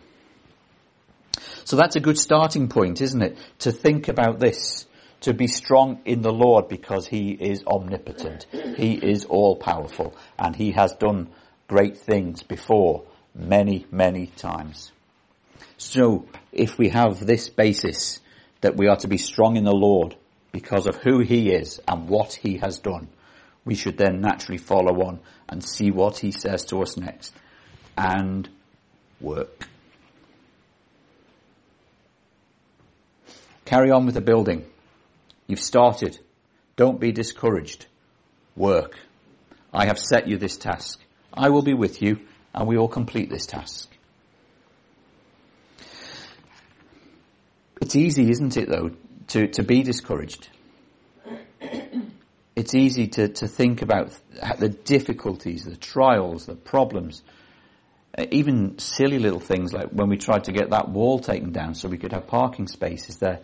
So 1.64 1.76
that's 1.76 1.96
a 1.96 2.00
good 2.00 2.18
starting 2.18 2.68
point, 2.68 3.00
isn't 3.00 3.22
it? 3.22 3.38
To 3.60 3.72
think 3.72 4.08
about 4.08 4.38
this 4.38 4.86
to 5.22 5.32
be 5.32 5.46
strong 5.46 6.00
in 6.04 6.20
the 6.22 6.32
Lord 6.32 6.68
because 6.68 7.06
he 7.06 7.30
is 7.30 7.64
omnipotent. 7.66 8.46
He 8.76 8.94
is 8.94 9.24
all 9.24 9.56
powerful 9.56 10.14
and 10.38 10.54
he 10.54 10.72
has 10.72 10.94
done 10.94 11.30
great 11.68 11.96
things 11.96 12.42
before 12.42 13.04
many, 13.34 13.86
many 13.90 14.26
times. 14.26 14.92
So 15.76 16.26
if 16.52 16.76
we 16.76 16.88
have 16.90 17.24
this 17.24 17.48
basis 17.48 18.20
that 18.62 18.76
we 18.76 18.88
are 18.88 18.96
to 18.96 19.08
be 19.08 19.18
strong 19.18 19.56
in 19.56 19.64
the 19.64 19.74
Lord 19.74 20.16
because 20.50 20.86
of 20.86 20.96
who 20.96 21.20
he 21.20 21.50
is 21.50 21.80
and 21.86 22.08
what 22.08 22.32
he 22.32 22.58
has 22.58 22.78
done, 22.78 23.08
we 23.64 23.74
should 23.74 23.98
then 23.98 24.20
naturally 24.20 24.58
follow 24.58 25.02
on 25.02 25.20
and 25.48 25.62
see 25.62 25.90
what 25.90 26.18
he 26.18 26.32
says 26.32 26.64
to 26.66 26.80
us 26.80 26.96
next 26.96 27.34
and 27.96 28.48
work. 29.20 29.68
Carry 33.64 33.90
on 33.90 34.06
with 34.06 34.14
the 34.14 34.20
building. 34.20 34.64
You've 35.46 35.60
started. 35.60 36.18
Don't 36.76 37.00
be 37.00 37.12
discouraged. 37.12 37.86
Work. 38.56 38.98
I 39.72 39.86
have 39.86 39.98
set 39.98 40.28
you 40.28 40.36
this 40.36 40.56
task. 40.56 41.00
I 41.32 41.48
will 41.48 41.62
be 41.62 41.74
with 41.74 42.02
you 42.02 42.20
and 42.54 42.68
we 42.68 42.76
will 42.76 42.88
complete 42.88 43.30
this 43.30 43.46
task. 43.46 43.91
It's 47.92 47.96
easy, 47.96 48.30
isn't 48.30 48.56
it 48.56 48.70
though, 48.70 48.92
to, 49.26 49.48
to 49.48 49.62
be 49.62 49.82
discouraged. 49.82 50.48
It's 52.56 52.74
easy 52.74 53.08
to, 53.08 53.28
to 53.28 53.46
think 53.46 53.82
about 53.82 54.18
the 54.58 54.70
difficulties, 54.70 55.64
the 55.64 55.76
trials, 55.76 56.46
the 56.46 56.54
problems, 56.54 57.22
uh, 58.16 58.24
even 58.30 58.78
silly 58.78 59.18
little 59.18 59.40
things 59.40 59.74
like 59.74 59.90
when 59.90 60.08
we 60.08 60.16
tried 60.16 60.44
to 60.44 60.52
get 60.52 60.70
that 60.70 60.88
wall 60.88 61.18
taken 61.18 61.52
down 61.52 61.74
so 61.74 61.86
we 61.86 61.98
could 61.98 62.12
have 62.12 62.26
parking 62.26 62.66
spaces 62.66 63.16
there 63.16 63.40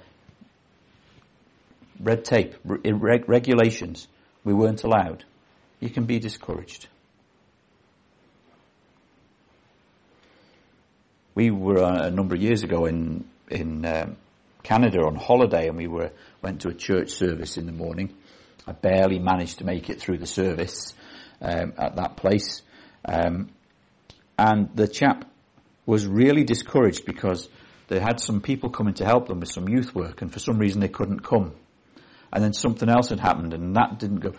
red 2.00 2.24
tape, 2.24 2.54
regulations, 2.64 4.08
we 4.44 4.54
weren't 4.54 4.82
allowed, 4.82 5.24
you 5.78 5.90
can 5.90 6.06
be 6.06 6.18
discouraged. 6.18 6.88
We 11.34 11.50
were 11.50 11.82
uh, 11.82 12.06
a 12.06 12.10
number 12.10 12.34
of 12.34 12.40
years 12.40 12.62
ago 12.62 12.86
in 12.86 13.26
in 13.50 13.84
um, 13.84 14.16
Canada 14.68 15.00
on 15.00 15.16
holiday, 15.16 15.68
and 15.68 15.76
we 15.76 15.86
were 15.86 16.12
went 16.42 16.60
to 16.60 16.68
a 16.68 16.74
church 16.74 17.10
service 17.10 17.56
in 17.56 17.66
the 17.66 17.72
morning. 17.72 18.14
I 18.66 18.72
barely 18.72 19.18
managed 19.18 19.58
to 19.58 19.64
make 19.64 19.88
it 19.88 19.98
through 19.98 20.18
the 20.18 20.26
service 20.26 20.92
um, 21.40 21.72
at 21.78 21.96
that 21.96 22.16
place, 22.16 22.62
um, 23.04 23.48
and 24.38 24.68
the 24.74 24.86
chap 24.86 25.24
was 25.86 26.06
really 26.06 26.44
discouraged 26.44 27.06
because 27.06 27.48
they 27.88 27.98
had 27.98 28.20
some 28.20 28.42
people 28.42 28.68
coming 28.68 28.94
to 28.94 29.06
help 29.06 29.28
them 29.28 29.40
with 29.40 29.50
some 29.50 29.68
youth 29.68 29.94
work, 29.94 30.20
and 30.20 30.30
for 30.30 30.38
some 30.38 30.58
reason 30.58 30.80
they 30.80 30.88
couldn't 30.88 31.20
come 31.20 31.54
and 32.32 32.44
then 32.44 32.52
something 32.52 32.88
else 32.88 33.08
had 33.08 33.20
happened 33.20 33.54
and 33.54 33.74
that 33.76 33.98
didn't 33.98 34.20
go. 34.20 34.32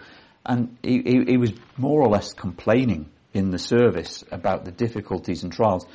And 0.45 0.77
he, 0.83 1.01
he, 1.01 1.23
he 1.27 1.37
was 1.37 1.53
more 1.77 2.01
or 2.01 2.07
less 2.07 2.33
complaining 2.33 3.09
in 3.33 3.51
the 3.51 3.59
service 3.59 4.23
about 4.31 4.65
the 4.65 4.71
difficulties 4.71 5.43
and 5.43 5.51
trials 5.51 5.85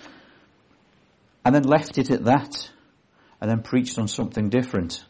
and 1.45 1.55
then 1.55 1.65
left 1.65 1.99
it 1.99 2.11
at 2.11 2.25
that 2.25 2.71
and 3.45 3.51
then 3.51 3.61
preached 3.61 3.99
on 3.99 4.09
something 4.09 4.49
different. 4.49 5.05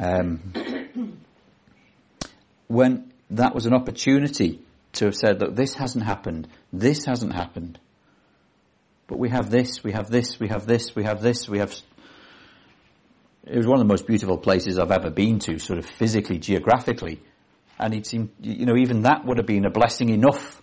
Um, 0.00 1.20
when 2.66 3.12
that 3.30 3.54
was 3.54 3.64
an 3.64 3.74
opportunity 3.74 4.60
to 4.94 5.04
have 5.04 5.14
said, 5.14 5.38
that 5.38 5.54
this 5.54 5.76
hasn't 5.76 6.04
happened, 6.04 6.48
this 6.72 7.04
hasn't 7.04 7.32
happened, 7.32 7.78
but 9.06 9.20
we 9.20 9.28
have 9.28 9.50
this, 9.50 9.84
we 9.84 9.92
have 9.92 10.10
this, 10.10 10.40
we 10.40 10.48
have 10.48 10.66
this, 10.66 10.96
we 10.96 11.04
have 11.04 11.22
this, 11.22 11.48
we 11.48 11.60
have 11.60 11.72
it 13.46 13.56
was 13.56 13.68
one 13.68 13.78
of 13.80 13.86
the 13.86 13.92
most 13.92 14.08
beautiful 14.08 14.36
places 14.36 14.76
I've 14.76 14.90
ever 14.90 15.10
been 15.10 15.38
to, 15.40 15.60
sort 15.60 15.78
of 15.78 15.86
physically, 15.86 16.38
geographically. 16.38 17.20
And 17.78 17.94
it 17.94 18.04
seemed, 18.04 18.30
you 18.40 18.66
know, 18.66 18.76
even 18.76 19.02
that 19.02 19.24
would 19.24 19.36
have 19.36 19.46
been 19.46 19.64
a 19.64 19.70
blessing 19.70 20.08
enough. 20.08 20.60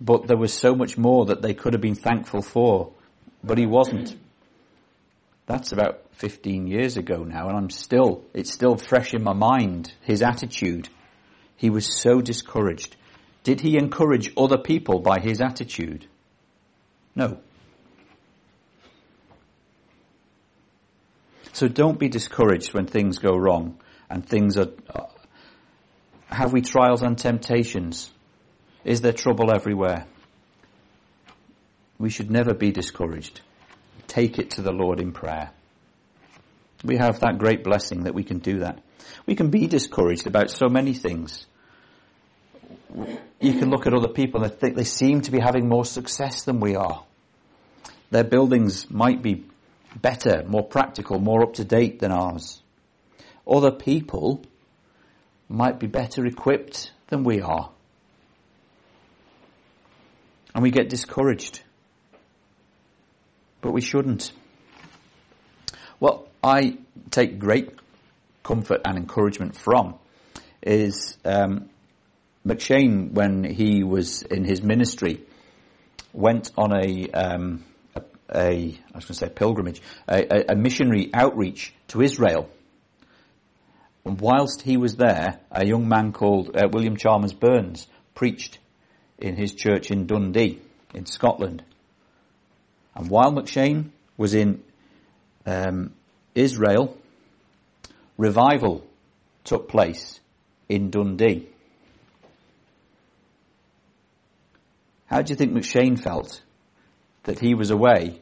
But 0.00 0.26
there 0.26 0.36
was 0.36 0.52
so 0.52 0.74
much 0.74 0.98
more 0.98 1.26
that 1.26 1.42
they 1.42 1.54
could 1.54 1.74
have 1.74 1.80
been 1.80 1.94
thankful 1.94 2.42
for. 2.42 2.92
But 3.44 3.58
he 3.58 3.66
wasn't. 3.66 4.16
That's 5.52 5.72
about 5.72 6.00
15 6.12 6.66
years 6.66 6.96
ago 6.96 7.24
now, 7.24 7.48
and 7.48 7.58
I'm 7.58 7.68
still, 7.68 8.24
it's 8.32 8.50
still 8.50 8.78
fresh 8.78 9.12
in 9.12 9.22
my 9.22 9.34
mind, 9.34 9.92
his 10.00 10.22
attitude. 10.22 10.88
He 11.56 11.68
was 11.68 12.00
so 12.00 12.22
discouraged. 12.22 12.96
Did 13.44 13.60
he 13.60 13.76
encourage 13.76 14.32
other 14.34 14.56
people 14.56 15.00
by 15.00 15.20
his 15.20 15.42
attitude? 15.42 16.06
No. 17.14 17.38
So 21.52 21.68
don't 21.68 21.98
be 21.98 22.08
discouraged 22.08 22.72
when 22.72 22.86
things 22.86 23.18
go 23.18 23.36
wrong 23.36 23.78
and 24.08 24.26
things 24.26 24.56
are, 24.56 24.70
uh, 24.88 25.02
have 26.28 26.54
we 26.54 26.62
trials 26.62 27.02
and 27.02 27.18
temptations? 27.18 28.10
Is 28.84 29.02
there 29.02 29.12
trouble 29.12 29.54
everywhere? 29.54 30.06
We 31.98 32.08
should 32.08 32.30
never 32.30 32.54
be 32.54 32.70
discouraged. 32.70 33.42
Take 34.06 34.38
it 34.38 34.52
to 34.52 34.62
the 34.62 34.72
Lord 34.72 35.00
in 35.00 35.12
prayer. 35.12 35.50
We 36.84 36.96
have 36.96 37.20
that 37.20 37.38
great 37.38 37.62
blessing 37.62 38.04
that 38.04 38.14
we 38.14 38.24
can 38.24 38.38
do 38.38 38.60
that. 38.60 38.80
We 39.26 39.34
can 39.34 39.50
be 39.50 39.66
discouraged 39.66 40.26
about 40.26 40.50
so 40.50 40.68
many 40.68 40.94
things. 40.94 41.46
You 43.40 43.58
can 43.58 43.70
look 43.70 43.86
at 43.86 43.94
other 43.94 44.08
people 44.08 44.42
and 44.42 44.52
think 44.52 44.76
they 44.76 44.84
seem 44.84 45.22
to 45.22 45.30
be 45.30 45.40
having 45.40 45.68
more 45.68 45.84
success 45.84 46.42
than 46.42 46.60
we 46.60 46.76
are. 46.76 47.04
Their 48.10 48.24
buildings 48.24 48.90
might 48.90 49.22
be 49.22 49.46
better, 50.00 50.44
more 50.46 50.64
practical, 50.64 51.18
more 51.18 51.42
up 51.42 51.54
to 51.54 51.64
date 51.64 52.00
than 52.00 52.12
ours. 52.12 52.60
Other 53.46 53.70
people 53.70 54.44
might 55.48 55.78
be 55.78 55.86
better 55.86 56.26
equipped 56.26 56.92
than 57.08 57.24
we 57.24 57.40
are. 57.40 57.70
And 60.54 60.62
we 60.62 60.70
get 60.70 60.88
discouraged. 60.88 61.62
But 63.62 63.72
we 63.72 63.80
shouldn't. 63.80 64.32
What 65.98 66.28
I 66.44 66.76
take 67.10 67.38
great 67.38 67.70
comfort 68.42 68.82
and 68.84 68.98
encouragement 68.98 69.56
from 69.56 69.94
is 70.62 71.16
um, 71.24 71.70
M'Cheyne, 72.44 73.12
when 73.12 73.44
he 73.44 73.84
was 73.84 74.22
in 74.22 74.44
his 74.44 74.62
ministry, 74.62 75.20
went 76.12 76.50
on 76.58 76.72
a, 76.72 77.08
um, 77.10 77.64
a, 77.94 78.02
a 78.34 78.40
I 78.40 78.96
was 78.96 79.04
going 79.04 79.14
to 79.14 79.14
say 79.14 79.28
pilgrimage, 79.28 79.80
a, 80.08 80.52
a, 80.52 80.56
missionary 80.56 81.10
outreach 81.14 81.72
to 81.88 82.02
Israel. 82.02 82.50
And 84.04 84.20
whilst 84.20 84.62
he 84.62 84.76
was 84.76 84.96
there, 84.96 85.38
a 85.52 85.64
young 85.64 85.88
man 85.88 86.12
called 86.12 86.56
uh, 86.56 86.68
William 86.72 86.96
Chalmers 86.96 87.32
Burns 87.32 87.86
preached 88.14 88.58
in 89.18 89.36
his 89.36 89.54
church 89.54 89.92
in 89.92 90.06
Dundee, 90.06 90.58
in 90.94 91.06
Scotland. 91.06 91.62
And 92.94 93.08
while 93.08 93.32
M'Cheyne 93.32 93.90
was 94.16 94.34
in 94.34 94.62
um, 95.46 95.94
Israel, 96.34 96.96
revival 98.16 98.86
took 99.44 99.68
place 99.68 100.20
in 100.68 100.90
Dundee. 100.90 101.48
How 105.06 105.22
do 105.22 105.30
you 105.32 105.36
think 105.36 105.52
M'Cheyne 105.52 105.98
felt 105.98 106.42
that 107.24 107.38
he 107.38 107.54
was 107.54 107.70
away 107.70 108.20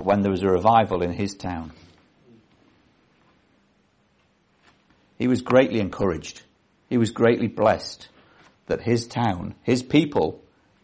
when 0.00 0.22
there 0.22 0.30
was 0.30 0.42
a 0.42 0.48
revival 0.48 1.02
in 1.02 1.12
his 1.12 1.34
town? 1.34 1.72
He 5.18 5.28
was 5.28 5.42
greatly 5.42 5.80
encouraged. 5.80 6.42
He 6.88 6.98
was 6.98 7.10
greatly 7.10 7.48
blessed 7.48 8.08
that 8.66 8.82
his 8.82 9.06
town, 9.06 9.54
his 9.62 9.82
people, 9.82 10.40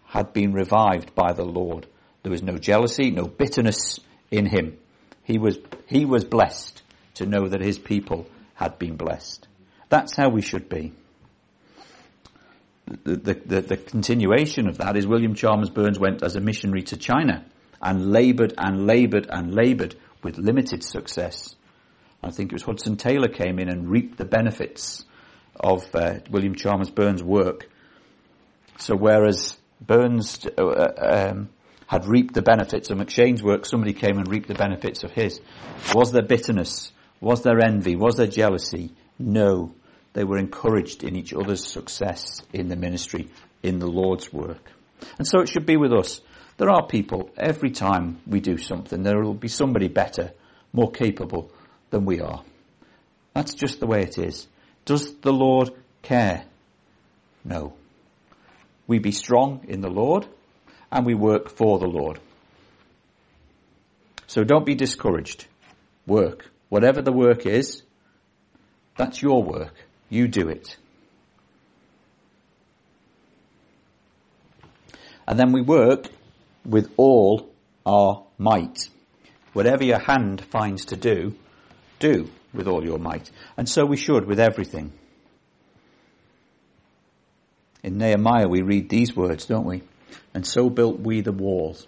had 0.07 0.33
been 0.33 0.53
revived 0.53 1.15
by 1.15 1.33
the 1.33 1.45
Lord. 1.45 1.87
There 2.23 2.33
was 2.33 2.43
no 2.43 2.59
jealousy, 2.59 3.11
no 3.11 3.25
bitterness 3.25 4.01
in 4.31 4.47
him. 4.47 4.77
He 5.25 5.39
was, 5.39 5.59
he 5.87 6.05
was 6.05 6.25
blessed 6.25 6.83
to 7.15 7.27
know 7.27 7.49
that 7.49 7.61
his 7.61 7.79
people 7.79 8.27
had 8.55 8.79
been 8.79 8.97
blessed. 8.97 9.47
That's 9.89 10.17
how 10.17 10.29
we 10.29 10.43
should 10.43 10.69
be. 10.69 10.93
The, 13.05 13.17
the, 13.17 13.35
the, 13.35 13.61
the 13.63 13.77
continuation 13.77 14.69
of 14.69 14.79
that 14.79 14.97
is 14.97 15.07
William 15.07 15.35
Chalmers 15.35 15.71
Burns 15.71 15.99
went 15.99 16.23
as 16.23 16.37
a 16.37 16.41
missionary 16.41 16.83
to 16.85 16.97
China 16.97 17.45
and 17.81 18.11
laboured 18.11 18.55
and 18.59 18.87
laboured 18.87 19.27
and 19.31 19.55
laboured 19.55 19.95
with 20.23 20.39
limited 20.39 20.83
success. 20.83 21.55
I 22.23 22.31
think 22.31 22.51
it 22.51 22.55
was 22.55 22.63
Hudson 22.63 22.97
Taylor 22.97 23.29
came 23.29 23.59
in 23.59 23.69
and 23.69 23.89
reaped 23.89 24.19
the 24.19 24.25
benefits 24.25 25.05
of 25.59 25.85
uh, 25.95 26.19
William 26.31 26.55
Chalmers 26.55 26.91
Burns' 26.91 27.23
work. 27.23 27.69
So 28.79 28.97
whereas 28.97 29.57
Burns 29.81 30.47
uh, 30.59 31.31
um, 31.31 31.49
had 31.91 32.07
reaped 32.07 32.35
the 32.35 32.41
benefits 32.41 32.89
of 32.89 32.99
M'Cheyne's 32.99 33.43
work, 33.43 33.67
somebody 33.67 33.93
came 33.93 34.17
and 34.17 34.31
reaped 34.31 34.47
the 34.47 34.55
benefits 34.55 35.03
of 35.03 35.11
his. 35.11 35.41
Was 35.93 36.13
there 36.13 36.23
bitterness? 36.23 36.93
Was 37.21 37.43
there 37.43 37.59
envy? 37.61 37.97
Was 37.97 38.15
there 38.15 38.29
jealousy? 38.29 38.93
No. 39.19 39.75
They 40.13 40.23
were 40.23 40.39
encouraged 40.39 41.03
in 41.03 41.17
each 41.17 41.35
other's 41.35 41.67
success 41.67 42.43
in 42.53 42.69
the 42.69 42.77
ministry, 42.77 43.29
in 43.65 43.81
the 43.81 43.89
Lord's 43.89 44.33
work. 44.33 44.71
And 45.19 45.27
so 45.27 45.41
it 45.41 45.49
should 45.49 45.67
be 45.67 45.77
with 45.77 45.93
us. 45.93 46.21
There 46.59 46.71
are 46.71 46.87
people, 46.87 47.31
every 47.37 47.73
time 47.73 48.21
we 48.25 48.39
do 48.39 48.57
something, 48.57 49.03
there 49.03 49.21
will 49.21 49.35
be 49.35 49.49
somebody 49.49 49.89
better, 49.89 50.31
more 50.73 50.93
capable 50.93 51.51
than 51.91 52.05
we 52.05 52.21
are. 52.21 52.45
That's 53.35 53.55
just 53.55 53.81
the 53.81 53.89
way 53.89 54.03
it 54.03 54.17
is. 54.17 54.47
Does 54.85 55.13
the 55.17 55.33
Lord 55.33 55.71
care? 56.03 56.45
No. 57.45 57.73
We 58.87 59.01
be 59.01 59.11
strong 59.11 59.65
in 59.67 59.81
the 59.81 59.91
Lord 59.91 60.29
and 60.91 61.07
we 61.07 61.15
work 61.15 61.49
for 61.49 61.79
the 61.79 61.87
Lord. 61.87 62.19
So 64.27 64.45
don't 64.45 64.67
be 64.67 64.75
discouraged. 64.75 65.47
Work. 66.07 66.51
Whatever 66.69 67.03
the 67.03 67.13
work 67.13 67.47
is, 67.47 67.83
that's 68.97 69.21
your 69.23 69.43
work. 69.43 69.75
You 70.09 70.29
do 70.29 70.49
it. 70.49 70.77
And 75.27 75.39
then 75.39 75.53
we 75.53 75.63
work 75.63 76.09
with 76.65 76.93
all 76.97 77.51
our 77.87 78.25
might. 78.37 78.89
Whatever 79.53 79.85
your 79.85 79.99
hand 79.99 80.45
finds 80.45 80.87
to 80.87 80.97
do, 80.97 81.37
do 81.99 82.31
with 82.53 82.67
all 82.67 82.85
your 82.85 82.99
might. 82.99 83.31
And 83.57 83.69
so 83.69 83.85
we 83.85 83.97
should 83.97 84.27
with 84.27 84.41
everything. 84.41 84.93
In 87.83 87.99
Nehemiah 87.99 88.49
we 88.49 88.63
read 88.63 88.89
these 88.89 89.17
words, 89.17 89.47
don't 89.47 89.67
we? 89.67 89.83
And 90.35 90.47
so 90.47 90.71
built 90.71 91.01
we 91.01 91.21
the 91.21 91.33
walls, 91.33 91.87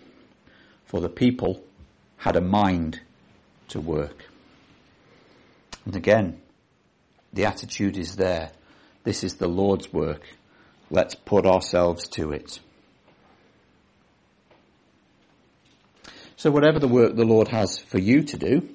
for 0.86 1.00
the 1.00 1.08
people 1.08 1.62
had 2.16 2.36
a 2.36 2.40
mind 2.40 3.00
to 3.68 3.80
work. 3.80 4.26
And 5.84 5.96
again, 5.96 6.40
the 7.32 7.46
attitude 7.46 7.96
is 7.96 8.16
there. 8.16 8.52
This 9.04 9.24
is 9.24 9.34
the 9.34 9.48
Lord's 9.48 9.92
work. 9.92 10.22
Let's 10.90 11.14
put 11.14 11.46
ourselves 11.46 12.08
to 12.10 12.32
it. 12.32 12.60
So 16.36 16.50
whatever 16.50 16.78
the 16.78 16.88
work 16.88 17.14
the 17.14 17.24
Lord 17.24 17.48
has 17.48 17.78
for 17.78 17.98
you 17.98 18.22
to 18.22 18.36
do, 18.36 18.68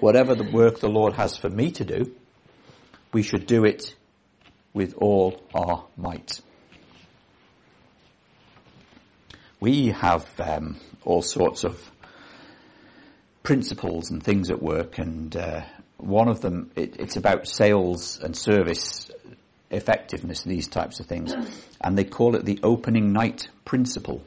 whatever 0.00 0.34
the 0.34 0.50
work 0.50 0.80
the 0.80 0.88
Lord 0.88 1.14
has 1.14 1.36
for 1.36 1.50
me 1.50 1.70
to 1.72 1.84
do, 1.84 2.14
we 3.12 3.22
should 3.22 3.46
do 3.46 3.64
it 3.64 3.94
with 4.72 4.94
all 4.96 5.42
our 5.54 5.84
might. 5.96 6.40
We 9.60 9.88
have 9.88 10.26
um, 10.40 10.80
all 11.04 11.20
sorts 11.22 11.64
of 11.64 11.78
principles 13.42 14.10
and 14.10 14.22
things 14.22 14.50
at 14.50 14.62
work, 14.62 14.98
and 14.98 15.36
uh, 15.36 15.62
one 15.98 16.28
of 16.28 16.40
them, 16.40 16.70
it, 16.76 16.96
it's 16.98 17.16
about 17.16 17.46
sales 17.46 18.18
and 18.22 18.34
service 18.34 19.10
effectiveness, 19.70 20.42
these 20.42 20.66
types 20.66 20.98
of 21.00 21.06
things. 21.06 21.32
And 21.80 21.96
they 21.96 22.04
call 22.04 22.36
it 22.36 22.44
the 22.44 22.58
opening 22.62 23.12
night 23.12 23.48
principle. 23.64 24.22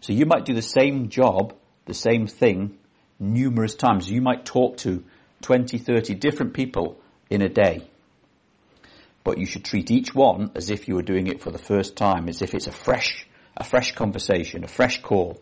So 0.00 0.12
you 0.12 0.26
might 0.26 0.44
do 0.44 0.54
the 0.54 0.62
same 0.62 1.08
job, 1.08 1.54
the 1.86 1.94
same 1.94 2.26
thing, 2.26 2.78
numerous 3.18 3.74
times. 3.74 4.08
You 4.08 4.20
might 4.20 4.44
talk 4.44 4.76
to 4.78 5.02
20, 5.42 5.78
30 5.78 6.14
different 6.14 6.54
people 6.54 7.00
in 7.30 7.42
a 7.42 7.48
day. 7.48 7.88
But 9.24 9.38
you 9.38 9.46
should 9.46 9.64
treat 9.64 9.90
each 9.90 10.14
one 10.14 10.52
as 10.54 10.70
if 10.70 10.86
you 10.86 10.94
were 10.94 11.02
doing 11.02 11.26
it 11.26 11.40
for 11.40 11.50
the 11.50 11.58
first 11.58 11.96
time, 11.96 12.28
as 12.28 12.42
if 12.42 12.54
it's 12.54 12.68
a 12.68 12.72
fresh, 12.72 13.26
a 13.56 13.64
fresh 13.64 13.94
conversation, 13.94 14.64
a 14.64 14.68
fresh 14.68 15.00
call. 15.02 15.40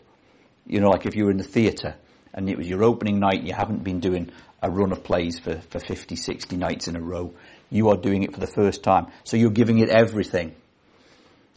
You 0.67 0.81
know, 0.81 0.91
like 0.91 1.07
if 1.07 1.17
you 1.17 1.25
were 1.25 1.31
in 1.31 1.37
the 1.37 1.45
theatre 1.45 1.97
and 2.33 2.49
it 2.49 2.57
was 2.57 2.69
your 2.69 2.83
opening 2.83 3.21
night, 3.21 3.39
and 3.39 3.49
you 3.49 3.55
haven't 3.55 3.85
been 3.85 4.01
doing 4.01 4.31
a 4.63 4.71
run 4.71 4.93
of 4.93 5.05
plays 5.05 5.39
for, 5.39 5.61
for 5.71 5.79
50, 5.79 6.17
60 6.17 6.57
nights 6.57 6.89
in 6.89 6.97
a 6.97 7.01
row. 7.01 7.33
You 7.71 7.91
are 7.91 7.97
doing 7.97 8.23
it 8.23 8.33
for 8.33 8.41
the 8.41 8.47
first 8.47 8.83
time. 8.83 9.07
So 9.23 9.37
you're 9.37 9.51
giving 9.51 9.79
it 9.79 9.89
everything. 9.89 10.55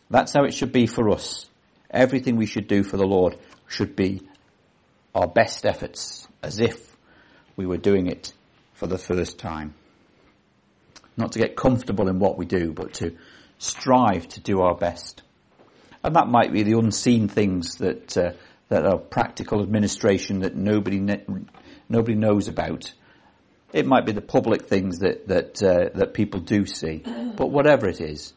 That's 0.10 0.34
how 0.34 0.43
it 0.43 0.54
should 0.54 0.72
be 0.72 0.88
for 0.88 1.10
us. 1.10 1.48
Everything 1.89 2.36
we 2.36 2.46
should 2.46 2.67
do 2.67 2.84
for 2.84 2.98
the 2.98 3.08
Lord 3.08 3.38
should 3.67 3.96
be 3.96 4.22
our 5.15 5.28
best 5.28 5.65
efforts, 5.65 6.28
as 6.43 6.60
if 6.60 6.96
we 7.56 7.65
were 7.65 7.78
doing 7.78 8.08
it 8.08 8.34
for 8.74 8.88
the 8.88 8.98
first 8.98 9.39
time. 9.39 9.74
Not 11.15 11.32
to 11.32 11.39
get 11.39 11.56
comfortable 11.56 12.08
in 12.08 12.20
what 12.20 12.38
we 12.38 12.46
do, 12.46 12.72
but 12.72 12.93
to 12.96 13.15
strive 13.58 14.28
to 14.30 14.39
do 14.39 14.62
our 14.62 14.76
best. 14.76 15.24
And 16.08 16.15
that 16.15 16.30
might 16.30 16.54
be 16.54 16.63
the 16.63 16.80
unseen 16.80 17.28
things 17.28 17.80
that 17.80 18.15
uh, 18.17 18.32
that 18.70 18.86
are 18.86 18.98
practical 18.98 19.62
administration 19.62 20.39
that 20.39 20.56
nobody 20.56 21.00
ne- 21.00 21.26
nobody 21.89 22.15
knows 22.15 22.48
about. 22.48 22.93
It 23.74 23.86
might 23.86 24.06
be 24.06 24.13
the 24.13 24.22
public 24.22 24.67
things 24.67 25.00
that 25.00 25.28
that 25.28 25.62
uh, 25.62 25.89
that 25.98 26.13
people 26.13 26.39
do 26.39 26.65
see, 26.65 27.04
but 27.36 27.48
whatever 27.48 27.89
it 27.89 28.00
is, 28.00 28.32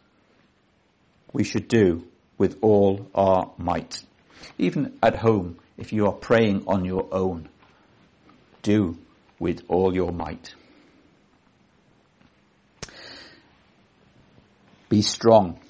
we 1.33 1.45
should 1.45 1.69
do 1.69 2.09
with 2.39 2.59
all 2.61 3.09
our 3.15 3.53
might. 3.57 4.03
Even 4.59 4.99
at 5.01 5.15
home, 5.15 5.61
if 5.79 5.93
you 5.93 6.07
are 6.07 6.13
praying 6.13 6.65
on 6.67 6.85
your 6.85 7.07
own, 7.13 7.49
do 8.63 8.99
with 9.39 9.63
all 9.69 9.95
your 9.95 10.11
might. 10.11 10.57
Be 14.89 15.03
strong, 15.03 15.61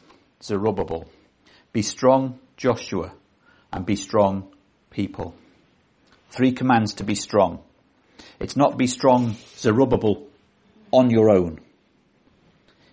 Zerubbabel. 0.42 1.06
Be 1.72 1.82
strong, 1.82 2.38
Joshua, 2.56 3.12
and 3.72 3.86
be 3.86 3.96
strong, 3.96 4.48
people. 4.90 5.34
Three 6.30 6.52
commands 6.52 6.94
to 6.94 7.04
be 7.04 7.14
strong. 7.14 7.60
It's 8.38 8.56
not 8.56 8.76
be 8.76 8.86
strong, 8.86 9.36
Zerubbabel, 9.56 10.26
on 10.90 11.10
your 11.10 11.30
own. 11.30 11.60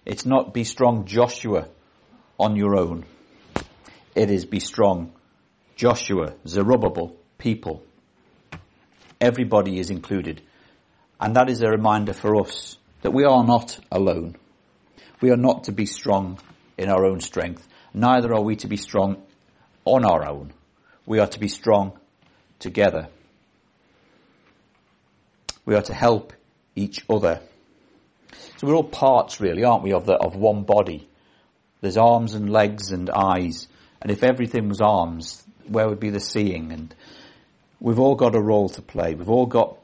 It's 0.05 0.25
not 0.25 0.53
be 0.53 0.63
strong, 0.63 1.05
Joshua, 1.05 1.67
on 2.39 2.55
your 2.55 2.77
own. 2.77 3.05
It 4.15 4.29
is 4.29 4.45
be 4.45 4.59
strong, 4.59 5.11
Joshua, 5.75 6.33
Zerubbabel, 6.47 7.15
people. 7.37 7.83
Everybody 9.19 9.79
is 9.79 9.89
included. 9.89 10.41
And 11.19 11.35
that 11.35 11.49
is 11.49 11.61
a 11.61 11.69
reminder 11.69 12.13
for 12.13 12.39
us 12.39 12.77
that 13.01 13.11
we 13.11 13.25
are 13.25 13.43
not 13.43 13.79
alone. 13.91 14.35
We 15.19 15.31
are 15.31 15.37
not 15.37 15.65
to 15.65 15.71
be 15.71 15.85
strong 15.87 16.39
in 16.77 16.89
our 16.89 17.05
own 17.05 17.21
strength. 17.21 17.67
Neither 17.97 18.31
are 18.35 18.41
we 18.41 18.55
to 18.57 18.67
be 18.67 18.77
strong 18.77 19.23
on 19.83 20.05
our 20.05 20.29
own. 20.29 20.53
We 21.07 21.17
are 21.17 21.25
to 21.25 21.39
be 21.39 21.47
strong 21.47 21.97
together. 22.59 23.07
We 25.65 25.73
are 25.73 25.81
to 25.81 25.95
help 25.95 26.31
each 26.75 27.03
other. 27.09 27.41
So 28.57 28.67
we're 28.67 28.75
all 28.75 28.83
parts 28.83 29.41
really, 29.41 29.63
aren't 29.63 29.81
we, 29.81 29.93
of 29.93 30.05
the, 30.05 30.13
of 30.13 30.35
one 30.35 30.61
body. 30.61 31.09
there's 31.81 31.97
arms 31.97 32.35
and 32.35 32.51
legs 32.51 32.91
and 32.91 33.09
eyes. 33.09 33.67
And 33.99 34.11
if 34.11 34.23
everything 34.23 34.69
was 34.69 34.79
arms, 34.79 35.43
where 35.67 35.89
would 35.89 35.99
be 35.99 36.11
the 36.11 36.19
seeing? 36.19 36.71
And 36.71 36.93
we've 37.79 37.99
all 37.99 38.13
got 38.13 38.35
a 38.35 38.41
role 38.41 38.69
to 38.69 38.81
play. 38.83 39.15
We've 39.15 39.27
all 39.27 39.47
got 39.47 39.75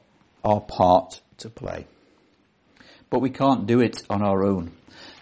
our 0.43 0.61
part 0.61 1.19
to 1.39 1.49
play. 1.49 1.87
But 3.09 3.21
we 3.21 3.31
can't 3.31 3.65
do 3.65 3.79
it 3.79 4.03
on 4.07 4.21
our 4.21 4.43
own. 4.43 4.73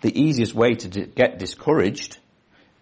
The 0.02 0.22
easiest 0.22 0.54
way 0.54 0.74
to 0.74 1.06
get 1.06 1.40
discouraged 1.40 2.18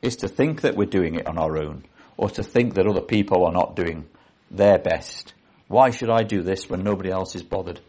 is 0.01 0.17
to 0.17 0.27
think 0.27 0.61
that 0.61 0.75
we're 0.75 0.85
doing 0.85 1.15
it 1.15 1.27
on 1.27 1.37
our 1.37 1.57
own 1.57 1.83
or 2.17 2.29
to 2.29 2.43
think 2.43 2.75
that 2.75 2.87
other 2.87 3.01
people 3.01 3.45
are 3.45 3.51
not 3.51 3.75
doing 3.75 4.05
their 4.51 4.77
best. 4.77 5.33
Why 5.67 5.91
should 5.91 6.09
I 6.09 6.23
do 6.23 6.41
this 6.41 6.69
when 6.69 6.83
nobody 6.83 7.09
else 7.09 7.35
is 7.35 7.43
bothered? 7.43 7.79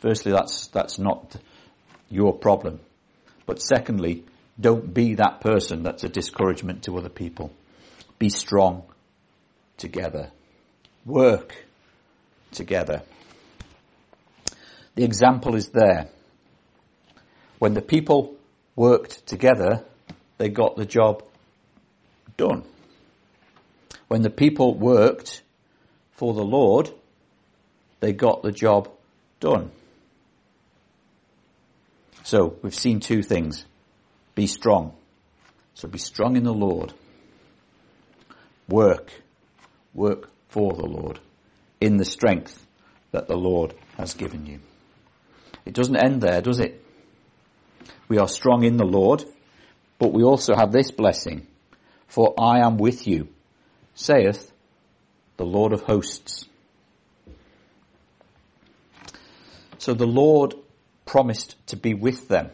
Firstly, 0.00 0.32
that's, 0.32 0.68
that's 0.68 0.98
not 0.98 1.36
your 2.08 2.32
problem. 2.32 2.80
But 3.46 3.62
secondly, 3.62 4.24
don't 4.60 4.92
be 4.92 5.14
that 5.14 5.40
person 5.40 5.82
that's 5.82 6.04
a 6.04 6.08
discouragement 6.08 6.84
to 6.84 6.96
other 6.98 7.08
people. 7.08 7.52
Be 8.18 8.28
strong 8.28 8.82
together. 9.76 10.30
Work 11.06 11.54
together. 12.52 13.02
The 14.94 15.04
example 15.04 15.54
is 15.54 15.68
there. 15.68 16.08
When 17.58 17.74
the 17.74 17.82
people 17.82 18.36
worked 18.74 19.26
together, 19.26 19.84
they 20.38 20.48
got 20.48 20.76
the 20.76 20.86
job 20.86 21.22
done. 22.36 22.64
When 24.08 24.22
the 24.22 24.30
people 24.30 24.74
worked 24.74 25.42
for 26.12 26.32
the 26.32 26.44
Lord, 26.44 26.90
they 28.00 28.12
got 28.12 28.42
the 28.42 28.52
job 28.52 28.88
done. 29.40 29.70
So 32.22 32.56
we've 32.62 32.74
seen 32.74 33.00
two 33.00 33.22
things. 33.22 33.64
Be 34.34 34.46
strong. 34.46 34.94
So 35.74 35.88
be 35.88 35.98
strong 35.98 36.36
in 36.36 36.44
the 36.44 36.52
Lord. 36.52 36.92
Work. 38.68 39.12
Work 39.94 40.30
for 40.48 40.72
the 40.74 40.86
Lord. 40.86 41.20
In 41.80 41.96
the 41.96 42.04
strength 42.04 42.66
that 43.12 43.28
the 43.28 43.36
Lord 43.36 43.74
has 43.96 44.14
given 44.14 44.46
you. 44.46 44.60
It 45.64 45.74
doesn't 45.74 45.96
end 45.96 46.20
there, 46.20 46.40
does 46.40 46.60
it? 46.60 46.84
We 48.08 48.18
are 48.18 48.28
strong 48.28 48.64
in 48.64 48.76
the 48.76 48.84
Lord, 48.84 49.24
but 49.98 50.12
we 50.12 50.22
also 50.22 50.54
have 50.54 50.72
this 50.72 50.90
blessing. 50.90 51.46
For 52.06 52.34
I 52.38 52.60
am 52.60 52.78
with 52.78 53.06
you, 53.06 53.28
saith 53.94 54.50
the 55.36 55.44
Lord 55.44 55.72
of 55.72 55.82
hosts. 55.82 56.46
So 59.78 59.94
the 59.94 60.06
Lord 60.06 60.54
promised 61.04 61.54
to 61.68 61.76
be 61.76 61.94
with 61.94 62.28
them. 62.28 62.50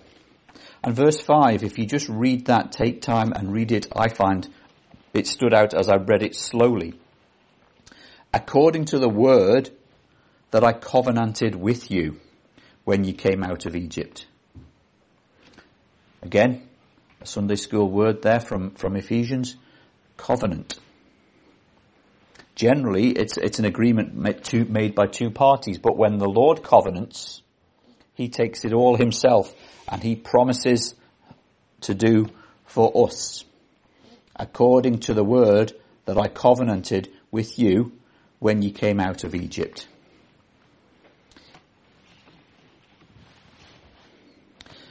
And 0.83 0.95
verse 0.95 1.21
5, 1.21 1.63
if 1.63 1.79
you 1.79 1.87
just 1.87 2.09
read 2.09 2.47
that, 2.47 2.73
take 2.73 3.01
time 3.01 3.33
and 3.33 3.53
read 3.53 3.73
it, 3.73 3.87
I 3.97 4.09
find 4.09 4.49
it 5.15 5.27
stood 5.27 5.55
out 5.55 5.73
as 5.73 5.89
I 5.89 5.97
read 5.97 6.23
it 6.23 6.35
slowly. 6.35 6.95
According 8.33 8.87
to 8.87 8.99
the 8.99 9.09
word 9.09 9.71
that 10.51 10.65
I 10.65 10.73
covenanted 10.73 11.55
with 11.55 11.91
you 11.91 12.21
when 12.85 13.05
you 13.05 13.15
came 13.15 13.43
out 13.43 13.65
of 13.65 13.75
Egypt. 13.75 14.27
Again, 16.23 16.69
a 17.25 17.27
Sunday 17.27 17.57
school 17.57 17.91
word 17.91 18.21
there 18.21 18.39
from, 18.39 18.73
from 18.73 18.97
Ephesians, 18.97 19.57
covenant. 20.19 20.79
Generally, 22.55 23.13
it's, 23.13 23.39
it's 23.39 23.59
an 23.59 23.65
agreement 23.65 24.15
made, 24.15 24.71
made 24.71 24.95
by 24.95 25.07
two 25.07 25.31
parties, 25.31 25.79
but 25.79 25.97
when 25.97 26.19
the 26.19 26.29
Lord 26.29 26.63
covenants, 26.63 27.41
He 28.13 28.29
takes 28.29 28.67
it 28.67 28.75
all 28.75 28.97
Himself 28.97 29.55
and 29.89 30.03
He 30.03 30.17
promises 30.17 30.95
to 31.81 31.95
do 31.95 32.27
for 32.67 33.07
us 33.07 33.47
according 34.37 34.99
to 34.99 35.15
the 35.15 35.25
word 35.25 35.73
that 36.05 36.19
I 36.19 36.29
covenanted 36.29 37.11
with 37.31 37.59
you 37.59 37.93
when 38.39 38.61
you 38.61 38.71
came 38.71 39.01
out 39.01 39.25
of 39.25 39.35
Egypt. 39.35 39.89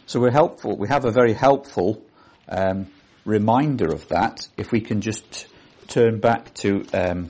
So 0.08 0.20
we're 0.20 0.32
helpful. 0.32 0.76
We 0.76 0.88
have 0.88 1.06
a 1.06 1.12
very 1.12 1.34
helpful 1.34 2.04
um, 2.48 2.88
reminder 3.26 3.92
of 3.94 4.08
that 4.10 4.48
if 4.58 4.72
we 4.72 4.82
can 4.82 5.02
just 5.02 5.48
turn 5.88 6.20
back 6.20 6.54
to 6.56 6.86
um, 6.94 7.30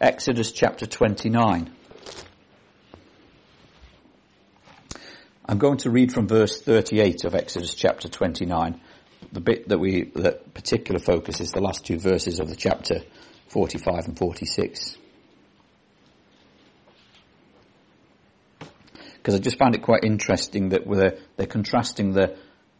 Exodus 0.00 0.52
chapter 0.52 0.86
29. 0.86 1.70
I'm 5.48 5.58
going 5.58 5.78
to 5.78 5.90
read 5.90 6.12
from 6.12 6.26
verse 6.26 6.60
38 6.60 7.24
of 7.24 7.34
Exodus 7.34 7.74
chapter 7.74 8.08
29. 8.08 8.80
The 9.32 9.40
bit 9.40 9.68
that 9.68 9.78
we, 9.78 10.10
that 10.16 10.52
particular 10.54 10.98
focus 10.98 11.40
is 11.40 11.52
the 11.52 11.60
last 11.60 11.86
two 11.86 11.98
verses 11.98 12.40
of 12.40 12.48
the 12.48 12.56
chapter 12.56 13.02
45 13.48 14.06
and 14.06 14.18
46. 14.18 14.98
Because 19.14 19.34
I 19.34 19.38
just 19.38 19.58
found 19.58 19.74
it 19.74 19.82
quite 19.82 20.04
interesting 20.04 20.70
that 20.70 20.82
they're, 20.88 21.18
they're 21.36 21.46
contrasting 21.46 22.12
the, 22.12 22.36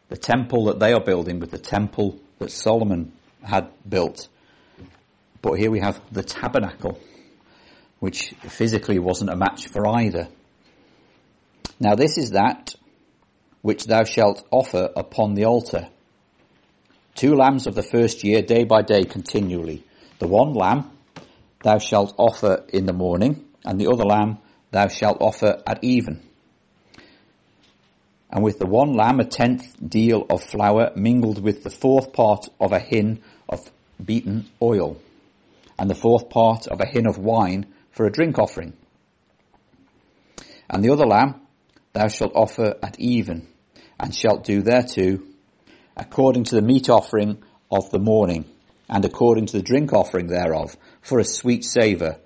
the 0.09 0.17
temple 0.17 0.67
that 0.67 0.79
they 0.79 0.93
are 0.93 1.03
building 1.03 1.41
with 1.41 1.51
the 1.51 1.59
temple 1.59 2.19
that 2.39 2.51
Solomon 2.51 3.13
had 3.43 3.69
built. 3.89 4.29
But 5.43 5.55
here 5.55 5.71
we 5.71 5.81
have 5.81 6.01
the 6.13 6.23
tabernacle, 6.23 6.99
which 7.99 8.35
physically 8.49 8.99
wasn't 8.99 9.31
a 9.31 9.37
match 9.37 9.69
for 9.69 9.87
either. 9.87 10.29
Now 11.81 11.95
this 11.95 12.19
is 12.19 12.31
that 12.31 12.75
which 13.63 13.85
thou 13.85 14.05
shalt 14.05 14.47
offer 14.51 14.91
upon 14.97 15.35
the 15.35 15.45
altar. 15.45 15.89
Two 17.15 17.35
lambs 17.35 17.67
of 17.67 17.75
the 17.75 17.83
first 17.83 18.23
year, 18.23 18.43
day 18.43 18.65
by 18.65 18.83
day, 18.83 19.05
continually. 19.05 19.85
The 20.19 20.29
one 20.29 20.53
lamb 20.53 20.91
thou 21.63 21.79
shalt 21.79 22.15
offer 22.17 22.65
in 22.69 22.87
the 22.87 22.93
morning, 22.93 23.45
and 23.65 23.81
the 23.81 23.89
other 23.89 24.05
lamb 24.05 24.39
thou 24.71 24.89
shalt 24.89 25.19
offer 25.21 25.63
at 25.67 25.83
even 25.83 26.23
and 28.31 28.43
with 28.43 28.59
the 28.59 28.67
one 28.67 28.95
lamb 28.95 29.21
a 29.21 29.25
tenth 29.25 29.77
deal 29.89 30.27
of 30.29 30.43
flour 30.43 30.91
mingled 30.97 31.43
with 31.43 31.63
the 31.63 31.71
fourth 31.71 32.13
part 32.13 32.49
of 32.61 32.73
a 32.73 32.79
hin 32.79 33.23
of 33.49 33.71
beaten 34.05 34.47
oil, 34.61 34.97
and 35.79 35.89
the 35.89 35.95
fourth 35.95 36.29
part 36.29 36.67
of 36.67 36.81
a 36.81 36.87
hin 36.87 37.07
of 37.07 37.19
wine 37.19 37.67
for 37.91 38.07
a 38.07 38.13
drink 38.13 38.39
offering. 38.39 38.73
And 40.69 40.85
the 40.85 40.91
other 40.91 41.07
lamb 41.07 41.41
thou 41.93 42.09
shalt 42.09 42.35
offer 42.35 42.77
at 42.83 42.99
even, 42.99 43.47
and 43.99 44.15
shalt 44.15 44.45
do 44.45 44.63
thereto 44.63 45.21
according 45.97 46.45
to 46.45 46.55
the 46.55 46.63
meat 46.63 46.91
offering 46.91 47.43
of 47.71 47.91
the 47.91 47.99
morning, 47.99 48.45
and 48.89 49.05
according 49.05 49.47
to 49.47 49.57
the 49.57 49.63
drink 49.63 49.93
offering 49.93 50.27
thereof, 50.27 50.77
for 51.01 51.19
a 51.19 51.25
sweet 51.25 51.65
savour, 51.65 52.19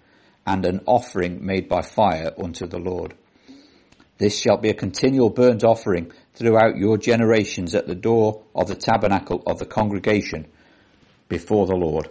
and 0.46 0.66
an 0.66 0.80
offering 0.86 1.44
made 1.44 1.68
by 1.68 1.80
fire 1.82 2.32
unto 2.42 2.66
the 2.66 2.78
Lord. 2.78 3.14
This 4.20 4.38
shall 4.38 4.58
be 4.58 4.68
a 4.68 4.74
continual 4.74 5.30
burnt 5.30 5.64
offering 5.64 6.12
throughout 6.34 6.76
your 6.76 6.98
generations 6.98 7.74
at 7.74 7.86
the 7.86 7.94
door 7.94 8.42
of 8.54 8.68
the 8.68 8.74
tabernacle 8.74 9.42
of 9.46 9.58
the 9.58 9.64
congregation 9.64 10.46
before 11.30 11.66
the 11.66 11.74
Lord, 11.74 12.10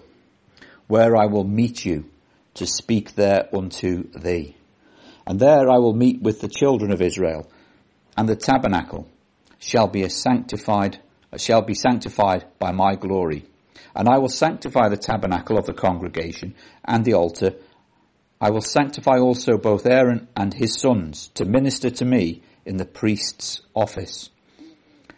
where 0.88 1.16
I 1.16 1.28
will 1.28 1.44
meet 1.44 1.86
you 1.86 2.10
to 2.56 2.66
speak 2.66 3.14
there 3.14 3.48
unto 3.56 4.10
thee. 4.10 4.56
And 5.28 5.40
there 5.40 5.70
I 5.70 5.78
will 5.78 5.94
meet 5.94 6.20
with 6.20 6.42
the 6.42 6.48
children 6.48 6.92
of 6.92 7.04
Israel, 7.04 7.48
and 8.18 8.28
the 8.28 8.36
tabernacle 8.36 9.08
shall 9.60 9.88
be 9.88 10.10
sanctified, 10.10 10.98
shall 11.38 11.62
be 11.62 11.76
sanctified 11.76 12.44
by 12.58 12.72
my 12.72 12.96
glory. 12.96 13.46
And 13.96 14.10
I 14.10 14.18
will 14.18 14.30
sanctify 14.30 14.90
the 14.90 14.98
tabernacle 14.98 15.60
of 15.60 15.68
the 15.68 15.74
congregation 15.74 16.56
and 16.84 17.06
the 17.06 17.14
altar 17.14 17.54
I 18.42 18.52
will 18.52 18.62
sanctify 18.62 19.18
also 19.18 19.58
both 19.58 19.86
Aaron 19.86 20.28
and 20.36 20.54
his 20.54 20.80
sons 20.80 21.28
to 21.36 21.44
minister 21.44 21.90
to 21.90 22.06
me 22.06 22.42
in 22.66 22.78
the 22.78 22.86
priest's 22.86 23.62
office. 23.76 24.30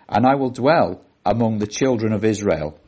And 0.09 0.25
I 0.25 0.35
will 0.35 0.49
dwell 0.49 1.01
among 1.25 1.59
the 1.59 1.67
children 1.67 2.13
of 2.13 2.25
Israel 2.25 2.79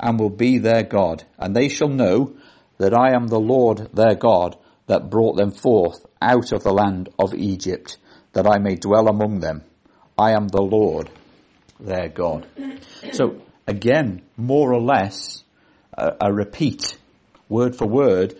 and 0.00 0.18
will 0.18 0.30
be 0.30 0.58
their 0.58 0.82
God. 0.82 1.24
And 1.38 1.54
they 1.54 1.68
shall 1.68 1.88
know 1.88 2.34
that 2.78 2.94
I 2.94 3.14
am 3.14 3.26
the 3.26 3.38
Lord 3.38 3.90
their 3.92 4.14
God 4.14 4.56
that 4.86 5.10
brought 5.10 5.36
them 5.36 5.50
forth 5.50 6.06
out 6.20 6.52
of 6.52 6.62
the 6.62 6.72
land 6.72 7.10
of 7.18 7.34
Egypt, 7.34 7.98
that 8.32 8.46
I 8.46 8.58
may 8.58 8.76
dwell 8.76 9.08
among 9.08 9.40
them. 9.40 9.62
I 10.18 10.32
am 10.32 10.48
the 10.48 10.62
Lord 10.62 11.10
their 11.78 12.08
God. 12.08 12.46
So 13.12 13.42
again, 13.66 14.22
more 14.36 14.72
or 14.72 14.80
less, 14.80 15.44
a, 15.92 16.12
a 16.20 16.32
repeat, 16.32 16.96
word 17.48 17.76
for 17.76 17.86
word, 17.86 18.34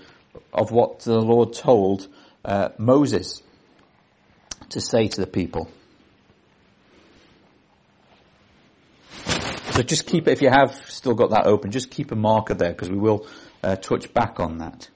of 0.53 0.71
what 0.71 1.01
the 1.01 1.21
Lord 1.21 1.53
told 1.53 2.09
uh, 2.45 2.71
Moses 2.79 3.42
to 4.71 4.81
say 4.81 5.09
to 5.09 5.21
the 5.21 5.27
people. 5.27 5.71
So 9.73 9.83
just 9.83 10.07
keep 10.07 10.29
it, 10.29 10.33
if 10.33 10.42
you 10.42 10.51
have 10.51 10.75
still 10.88 11.14
got 11.14 11.31
that 11.31 11.47
open, 11.47 11.71
just 11.71 11.90
keep 11.90 12.12
a 12.12 12.16
marker 12.16 12.55
there 12.55 12.73
because 12.73 12.90
we 12.90 12.99
will 12.99 13.27
uh, 13.62 13.77
touch 13.77 14.12
back 14.12 14.38
on 14.38 14.59
that. 14.59 14.90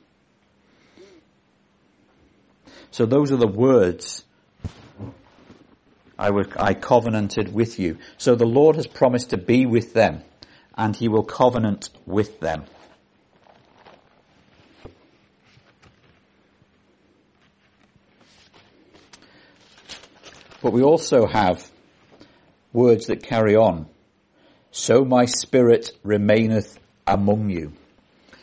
So 2.90 3.06
those 3.06 3.32
are 3.32 3.36
the 3.36 3.46
words 3.46 4.24
I, 6.18 6.30
I 6.58 6.74
covenanted 6.74 7.52
with 7.52 7.78
you. 7.78 7.98
So 8.18 8.34
the 8.34 8.46
Lord 8.46 8.76
has 8.76 8.86
promised 8.86 9.30
to 9.30 9.38
be 9.38 9.66
with 9.66 9.92
them 9.92 10.22
and 10.76 10.96
he 10.96 11.08
will 11.08 11.22
covenant 11.22 11.90
with 12.06 12.40
them. 12.40 12.64
But 20.66 20.72
we 20.72 20.82
also 20.82 21.26
have 21.28 21.70
words 22.72 23.06
that 23.06 23.22
carry 23.22 23.54
on. 23.54 23.86
So 24.72 25.04
my 25.04 25.26
spirit 25.26 25.92
remaineth 26.02 26.76
among 27.06 27.50
you. 27.50 27.74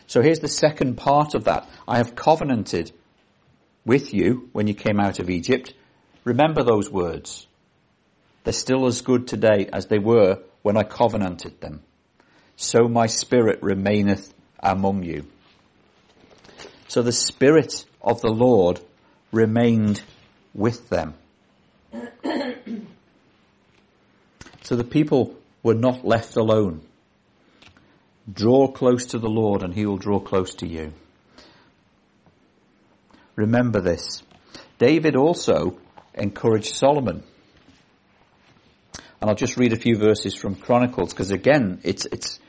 So 0.08 0.22
here's 0.22 0.40
the 0.40 0.48
second 0.48 0.96
part 0.96 1.36
of 1.36 1.44
that. 1.44 1.68
I 1.86 1.98
have 1.98 2.16
covenanted 2.16 2.94
with 3.84 4.14
you 4.14 4.48
when 4.54 4.68
you 4.68 4.74
came 4.74 5.02
out 5.02 5.20
of 5.20 5.30
Egypt. 5.30 5.74
Remember 6.24 6.64
those 6.64 6.90
words. 6.90 7.46
They're 8.46 8.54
still 8.54 8.86
as 8.86 9.02
good 9.02 9.28
today 9.28 9.68
as 9.74 9.88
they 9.88 10.00
were 10.00 10.40
when 10.62 10.78
I 10.78 10.84
covenanted 10.84 11.60
them. 11.60 11.82
So 12.56 12.88
my 12.88 13.08
spirit 13.08 13.62
remaineth 13.62 14.34
among 14.62 15.04
you. 15.04 15.26
So 16.88 17.02
the 17.02 17.12
spirit 17.12 17.86
of 18.02 18.22
the 18.22 18.32
Lord 18.32 18.80
remained 19.34 20.02
with 20.54 20.88
them. 20.88 21.16
so 24.64 24.76
the 24.76 24.84
people 24.84 25.36
were 25.62 25.76
not 25.76 26.06
left 26.06 26.36
alone. 26.36 26.82
Draw 28.32 28.70
close 28.70 29.08
to 29.08 29.20
the 29.20 29.30
Lord 29.30 29.64
and 29.64 29.74
he 29.74 29.86
will 29.86 29.98
draw 29.98 30.20
close 30.20 30.56
to 30.56 30.68
you. 30.68 30.94
Remember 33.36 33.82
this. 33.82 34.24
David 34.78 35.16
also 35.16 35.80
encouraged 36.14 36.76
Solomon. 36.76 37.24
And 39.20 39.30
I'll 39.30 39.36
just 39.36 39.58
read 39.58 39.74
a 39.74 39.78
few 39.78 39.98
verses 39.98 40.36
from 40.36 40.56
Chronicles 40.56 41.14
because 41.14 41.32
again, 41.32 41.80
it's, 41.84 42.06
it's, 42.06 42.40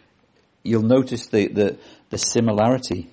you'll 0.62 0.82
notice 0.82 1.28
the, 1.28 1.48
the, 1.48 1.78
the 2.10 2.18
similarity. 2.18 3.08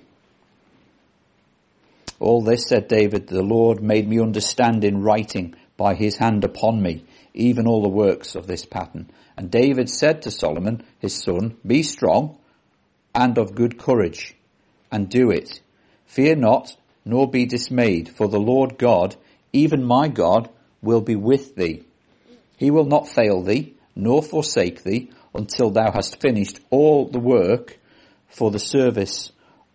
All 2.18 2.42
this 2.42 2.68
said 2.68 2.88
David, 2.88 3.26
the 3.28 3.42
Lord 3.42 3.82
made 3.82 4.08
me 4.08 4.20
understand 4.20 4.84
in 4.84 5.02
writing 5.02 5.54
by 5.82 5.94
his 5.94 6.16
hand 6.16 6.44
upon 6.44 6.80
me, 6.80 7.04
even 7.34 7.66
all 7.66 7.82
the 7.82 7.88
works 7.88 8.36
of 8.36 8.46
this 8.46 8.64
pattern. 8.64 9.10
And 9.36 9.50
David 9.50 9.90
said 9.90 10.22
to 10.22 10.30
Solomon, 10.30 10.84
his 11.00 11.12
son, 11.12 11.56
be 11.66 11.82
strong 11.82 12.38
and 13.12 13.36
of 13.36 13.56
good 13.56 13.78
courage 13.78 14.36
and 14.92 15.08
do 15.08 15.30
it. 15.32 15.60
Fear 16.06 16.36
not, 16.36 16.76
nor 17.04 17.28
be 17.28 17.46
dismayed, 17.46 18.08
for 18.10 18.28
the 18.28 18.38
Lord 18.38 18.78
God, 18.78 19.16
even 19.52 19.84
my 19.84 20.06
God, 20.06 20.48
will 20.82 21.00
be 21.00 21.16
with 21.16 21.56
thee. 21.56 21.82
He 22.56 22.70
will 22.70 22.86
not 22.86 23.08
fail 23.08 23.42
thee, 23.42 23.74
nor 23.96 24.22
forsake 24.22 24.84
thee, 24.84 25.10
until 25.34 25.70
thou 25.70 25.90
hast 25.90 26.20
finished 26.20 26.60
all 26.70 27.08
the 27.08 27.18
work 27.18 27.76
for 28.28 28.52
the 28.52 28.60
service 28.60 29.32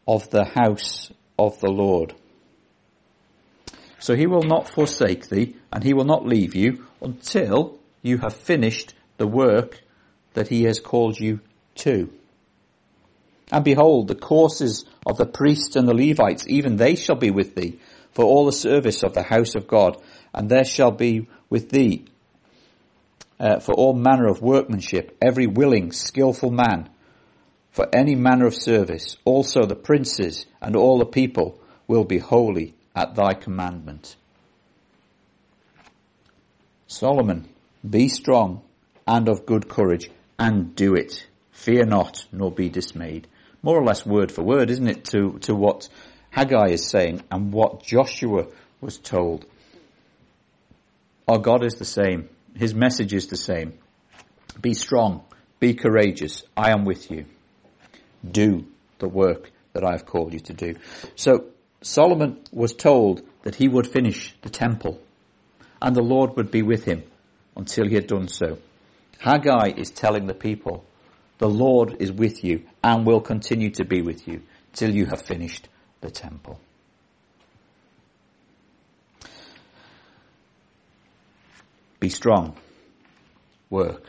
of 0.07 0.29
the 0.29 0.45
house 0.45 1.11
of 1.37 1.59
the 1.59 1.69
Lord. 1.69 2.13
So 3.99 4.15
he 4.15 4.27
will 4.27 4.43
not 4.43 4.69
forsake 4.69 5.29
thee, 5.29 5.55
and 5.71 5.83
he 5.83 5.93
will 5.93 6.05
not 6.05 6.25
leave 6.25 6.55
you 6.55 6.85
until 7.01 7.77
you 8.01 8.19
have 8.19 8.35
finished 8.35 8.93
the 9.17 9.27
work 9.27 9.81
that 10.33 10.47
he 10.47 10.63
has 10.63 10.79
called 10.79 11.19
you 11.19 11.39
to. 11.75 12.11
And 13.51 13.63
behold, 13.63 14.07
the 14.07 14.15
courses 14.15 14.85
of 15.05 15.17
the 15.17 15.25
priests 15.25 15.75
and 15.75 15.87
the 15.87 15.93
Levites, 15.93 16.45
even 16.47 16.75
they 16.75 16.95
shall 16.95 17.15
be 17.15 17.31
with 17.31 17.55
thee 17.55 17.79
for 18.11 18.25
all 18.25 18.45
the 18.45 18.51
service 18.51 19.03
of 19.03 19.13
the 19.13 19.23
house 19.23 19.55
of 19.55 19.67
God, 19.67 20.01
and 20.33 20.49
there 20.49 20.65
shall 20.65 20.91
be 20.91 21.27
with 21.49 21.69
thee 21.69 22.05
uh, 23.39 23.59
for 23.59 23.73
all 23.73 23.93
manner 23.93 24.27
of 24.27 24.41
workmanship, 24.41 25.17
every 25.21 25.47
willing, 25.47 25.91
skillful 25.91 26.51
man, 26.51 26.89
for 27.71 27.87
any 27.93 28.15
manner 28.15 28.45
of 28.45 28.55
service. 28.55 29.17
Also 29.23 29.65
the 29.65 29.75
princes 29.75 30.45
and 30.61 30.75
all 30.75 30.99
the 30.99 31.05
people 31.05 31.59
will 31.87 32.03
be 32.03 32.17
holy 32.17 32.73
at 32.97 33.15
thy 33.15 33.33
commandment. 33.33 34.17
Solomon, 36.87 37.47
be 37.89 38.09
strong 38.09 38.61
and 39.07 39.29
of 39.29 39.45
good 39.45 39.69
courage, 39.69 40.09
and 40.37 40.75
do 40.75 40.95
it. 40.95 41.25
Fear 41.51 41.85
not, 41.85 42.25
nor 42.31 42.51
be 42.51 42.67
dismayed 42.67 43.27
more 43.67 43.77
or 43.77 43.83
less 43.83 44.05
word 44.05 44.31
for 44.31 44.43
word, 44.43 44.69
isn't 44.69 44.87
it, 44.87 45.03
to, 45.03 45.39
to 45.39 45.55
what 45.55 45.89
Haggai 46.29 46.69
is 46.69 46.87
saying 46.87 47.21
and 47.31 47.51
what 47.51 47.83
Joshua 47.83 48.47
was 48.79 48.97
told. 48.97 49.45
Our 51.27 51.39
God 51.39 51.65
is 51.65 51.73
the 51.75 51.85
same. 51.85 52.29
His 52.55 52.73
message 52.73 53.13
is 53.13 53.27
the 53.27 53.35
same. 53.35 53.77
Be 54.61 54.73
strong. 54.73 55.23
Be 55.59 55.73
courageous. 55.73 56.43
I 56.55 56.71
am 56.71 56.85
with 56.85 57.11
you. 57.11 57.25
Do 58.29 58.65
the 58.99 59.09
work 59.09 59.51
that 59.73 59.83
I 59.83 59.91
have 59.91 60.05
called 60.05 60.33
you 60.33 60.39
to 60.39 60.53
do. 60.53 60.75
So 61.15 61.47
Solomon 61.81 62.39
was 62.51 62.73
told 62.73 63.21
that 63.43 63.55
he 63.55 63.67
would 63.67 63.87
finish 63.87 64.35
the 64.41 64.49
temple 64.49 64.99
and 65.81 65.95
the 65.95 66.01
Lord 66.01 66.35
would 66.35 66.51
be 66.51 66.61
with 66.61 66.85
him 66.85 67.03
until 67.55 67.87
he 67.87 67.95
had 67.95 68.07
done 68.07 68.27
so. 68.27 68.57
Haggai 69.19 69.73
is 69.77 69.91
telling 69.91 70.27
the 70.27 70.33
people 70.33 70.85
the 71.37 71.49
Lord 71.49 71.97
is 71.99 72.11
with 72.11 72.43
you 72.43 72.63
and 72.83 73.05
will 73.05 73.21
continue 73.21 73.69
to 73.71 73.85
be 73.85 74.01
with 74.01 74.27
you 74.27 74.41
till 74.73 74.93
you 74.93 75.05
have 75.05 75.21
finished 75.21 75.67
the 76.01 76.09
temple. 76.09 76.59
Be 81.99 82.09
strong. 82.09 82.55
Work. 83.69 84.03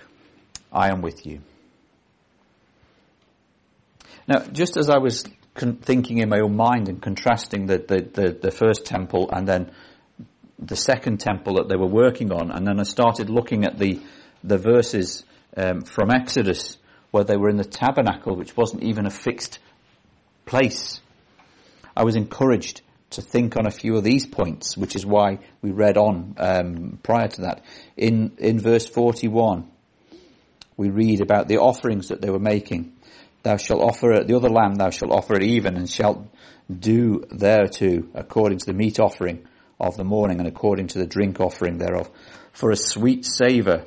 I 0.72 0.90
am 0.90 1.00
with 1.00 1.26
you. 1.26 1.40
Now, 4.26 4.40
just 4.40 4.76
as 4.76 4.90
I 4.90 4.98
was 4.98 5.24
con- 5.58 5.76
thinking 5.76 6.18
in 6.18 6.28
my 6.28 6.40
own 6.40 6.56
mind 6.56 6.88
and 6.88 7.02
contrasting 7.02 7.66
the, 7.66 7.78
the, 7.78 8.00
the, 8.00 8.38
the 8.40 8.50
first 8.50 8.86
temple 8.86 9.28
and 9.30 9.46
then 9.46 9.70
the 10.58 10.76
second 10.76 11.20
temple 11.20 11.54
that 11.54 11.68
they 11.68 11.76
were 11.76 11.86
working 11.86 12.32
on, 12.32 12.50
and 12.50 12.66
then 12.66 12.80
I 12.80 12.84
started 12.84 13.30
looking 13.30 13.64
at 13.64 13.78
the, 13.78 14.00
the 14.42 14.58
verses 14.58 15.24
um, 15.56 15.82
from 15.82 16.10
Exodus 16.10 16.78
where 17.10 17.24
they 17.24 17.36
were 17.36 17.48
in 17.48 17.56
the 17.56 17.64
tabernacle, 17.64 18.34
which 18.36 18.56
wasn't 18.56 18.82
even 18.82 19.06
a 19.06 19.10
fixed 19.10 19.58
place. 20.46 21.00
I 21.96 22.04
was 22.04 22.16
encouraged 22.16 22.82
to 23.10 23.22
think 23.22 23.56
on 23.56 23.66
a 23.66 23.70
few 23.70 23.96
of 23.96 24.04
these 24.04 24.26
points, 24.26 24.76
which 24.76 24.94
is 24.94 25.06
why 25.06 25.38
we 25.62 25.70
read 25.70 25.96
on 25.96 26.34
um, 26.38 26.98
prior 27.02 27.28
to 27.28 27.42
that. 27.42 27.64
In 27.96 28.32
in 28.38 28.60
verse 28.60 28.86
forty 28.86 29.28
one, 29.28 29.70
we 30.76 30.90
read 30.90 31.20
about 31.20 31.48
the 31.48 31.58
offerings 31.58 32.08
that 32.08 32.20
they 32.20 32.30
were 32.30 32.38
making. 32.38 32.92
Thou 33.42 33.56
shalt 33.56 33.82
offer 33.82 34.12
it, 34.12 34.26
the 34.26 34.36
other 34.36 34.48
lamb, 34.48 34.74
thou 34.74 34.90
shalt 34.90 35.12
offer 35.12 35.34
it 35.36 35.42
even, 35.42 35.76
and 35.76 35.88
shalt 35.88 36.26
do 36.68 37.24
thereto 37.30 38.04
according 38.14 38.58
to 38.58 38.66
the 38.66 38.74
meat 38.74 38.98
offering 38.98 39.46
of 39.80 39.96
the 39.96 40.04
morning, 40.04 40.38
and 40.38 40.48
according 40.48 40.88
to 40.88 40.98
the 40.98 41.06
drink 41.06 41.40
offering 41.40 41.78
thereof, 41.78 42.10
for 42.52 42.70
a 42.70 42.76
sweet 42.76 43.24
savour 43.24 43.84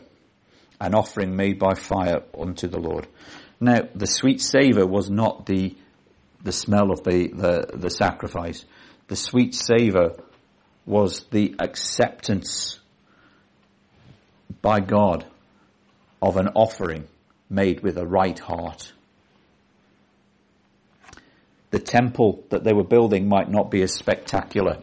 an 0.80 0.96
offering 0.96 1.36
made 1.36 1.60
by 1.60 1.76
fire 1.76 2.24
unto 2.38 2.68
the 2.68 2.80
Lord. 2.80 3.08
Now, 3.60 3.82
the 3.94 4.08
sweet 4.08 4.42
savour 4.42 4.88
was 4.88 5.12
not 5.12 5.46
the, 5.46 5.76
the 6.44 6.52
smell 6.52 6.92
of 6.92 7.04
the, 7.04 7.28
the, 7.28 7.78
the 7.78 7.90
sacrifice. 7.92 8.66
The 9.08 9.16
sweet 9.16 9.54
savour 9.54 10.16
was 10.88 11.26
the 11.30 11.54
acceptance 11.60 12.80
by 14.64 14.80
God 14.80 15.28
of 16.20 16.38
an 16.38 16.48
offering 16.56 17.08
made 17.50 17.82
with 17.82 17.98
a 17.98 18.08
right 18.08 18.40
heart. 18.40 18.92
The 21.71 21.79
temple 21.79 22.43
that 22.49 22.63
they 22.63 22.73
were 22.73 22.84
building 22.84 23.27
might 23.27 23.49
not 23.49 23.71
be 23.71 23.81
as 23.81 23.93
spectacular 23.93 24.77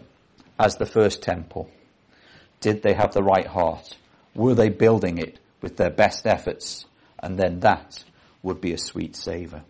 as 0.58 0.76
the 0.76 0.86
first 0.86 1.22
temple. 1.22 1.70
Did 2.60 2.82
they 2.82 2.94
have 2.94 3.12
the 3.12 3.22
right 3.22 3.46
heart? 3.46 3.96
Were 4.34 4.54
they 4.54 4.68
building 4.68 5.18
it 5.18 5.38
with 5.60 5.76
their 5.76 5.90
best 5.90 6.26
efforts, 6.26 6.86
and 7.18 7.38
then 7.38 7.60
that 7.60 8.04
would 8.42 8.60
be 8.60 8.72
a 8.72 8.78
sweet 8.78 9.16
savour 9.16 9.62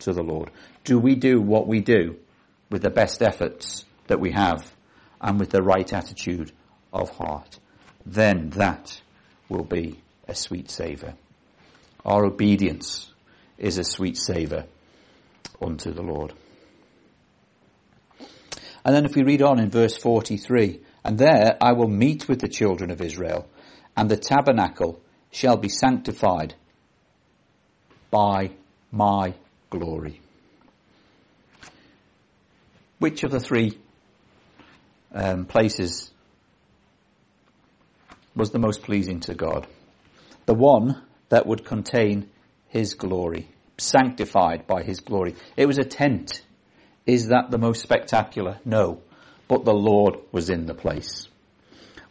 to 0.00 0.12
the 0.12 0.22
Lord. 0.22 0.50
Do 0.84 0.98
we 0.98 1.14
do 1.14 1.40
what 1.40 1.66
we 1.66 1.80
do 1.80 2.16
with 2.70 2.82
the 2.82 2.90
best 2.90 3.22
efforts 3.22 3.84
that 4.08 4.20
we 4.20 4.32
have 4.32 4.72
and 5.20 5.38
with 5.38 5.50
the 5.50 5.62
right 5.62 5.90
attitude 5.92 6.52
of 6.92 7.10
heart? 7.10 7.58
Then 8.04 8.50
that 8.50 9.00
will 9.48 9.64
be 9.64 10.00
a 10.26 10.34
sweet 10.34 10.70
savour. 10.70 11.14
Our 12.04 12.24
obedience 12.24 13.12
is 13.58 13.78
a 13.78 13.84
sweet 13.84 14.16
savour 14.16 14.64
unto 15.60 15.92
the 15.92 16.02
Lord. 16.02 16.32
And 18.84 18.94
then 18.94 19.04
if 19.04 19.14
we 19.14 19.22
read 19.22 19.42
on 19.42 19.58
in 19.58 19.70
verse 19.70 19.96
43, 19.96 20.80
and 21.04 21.18
there 21.18 21.56
I 21.60 21.72
will 21.72 21.88
meet 21.88 22.28
with 22.28 22.40
the 22.40 22.48
children 22.48 22.90
of 22.90 23.00
Israel, 23.00 23.48
and 23.96 24.08
the 24.08 24.16
tabernacle 24.16 25.00
shall 25.30 25.56
be 25.56 25.68
sanctified 25.68 26.54
by 28.10 28.50
my 28.90 29.34
glory. 29.70 30.20
Which 32.98 33.22
of 33.24 33.30
the 33.30 33.40
three 33.40 33.78
um, 35.12 35.46
places 35.46 36.10
was 38.34 38.50
the 38.50 38.58
most 38.58 38.82
pleasing 38.82 39.20
to 39.20 39.34
God. 39.34 39.66
The 40.46 40.54
one 40.54 41.02
that 41.28 41.46
would 41.46 41.64
contain 41.64 42.28
His 42.68 42.94
glory, 42.94 43.48
sanctified 43.78 44.66
by 44.66 44.82
His 44.82 45.00
glory. 45.00 45.34
It 45.56 45.66
was 45.66 45.78
a 45.78 45.84
tent. 45.84 46.42
Is 47.06 47.28
that 47.28 47.50
the 47.50 47.58
most 47.58 47.82
spectacular? 47.82 48.58
No. 48.64 49.00
But 49.48 49.64
the 49.64 49.74
Lord 49.74 50.16
was 50.32 50.50
in 50.50 50.66
the 50.66 50.74
place. 50.74 51.28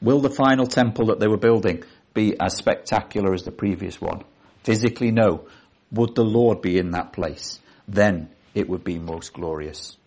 Will 0.02 0.20
the 0.20 0.30
final 0.30 0.66
temple 0.66 1.08
that 1.08 1.20
they 1.20 1.28
were 1.28 1.38
building 1.38 1.84
be 2.14 2.40
as 2.40 2.56
spectacular 2.56 3.34
as 3.34 3.44
the 3.44 3.52
previous 3.52 4.02
one? 4.02 4.24
Physically, 4.64 5.12
no. 5.12 5.48
Would 5.92 6.16
the 6.16 6.24
Lord 6.24 6.62
be 6.62 6.78
in 6.78 6.92
that 6.92 7.14
place? 7.14 7.60
Then 7.88 8.30
it 8.54 8.70
would 8.70 8.84
be 8.84 9.00
most 9.00 9.34
glorious. 9.34 9.98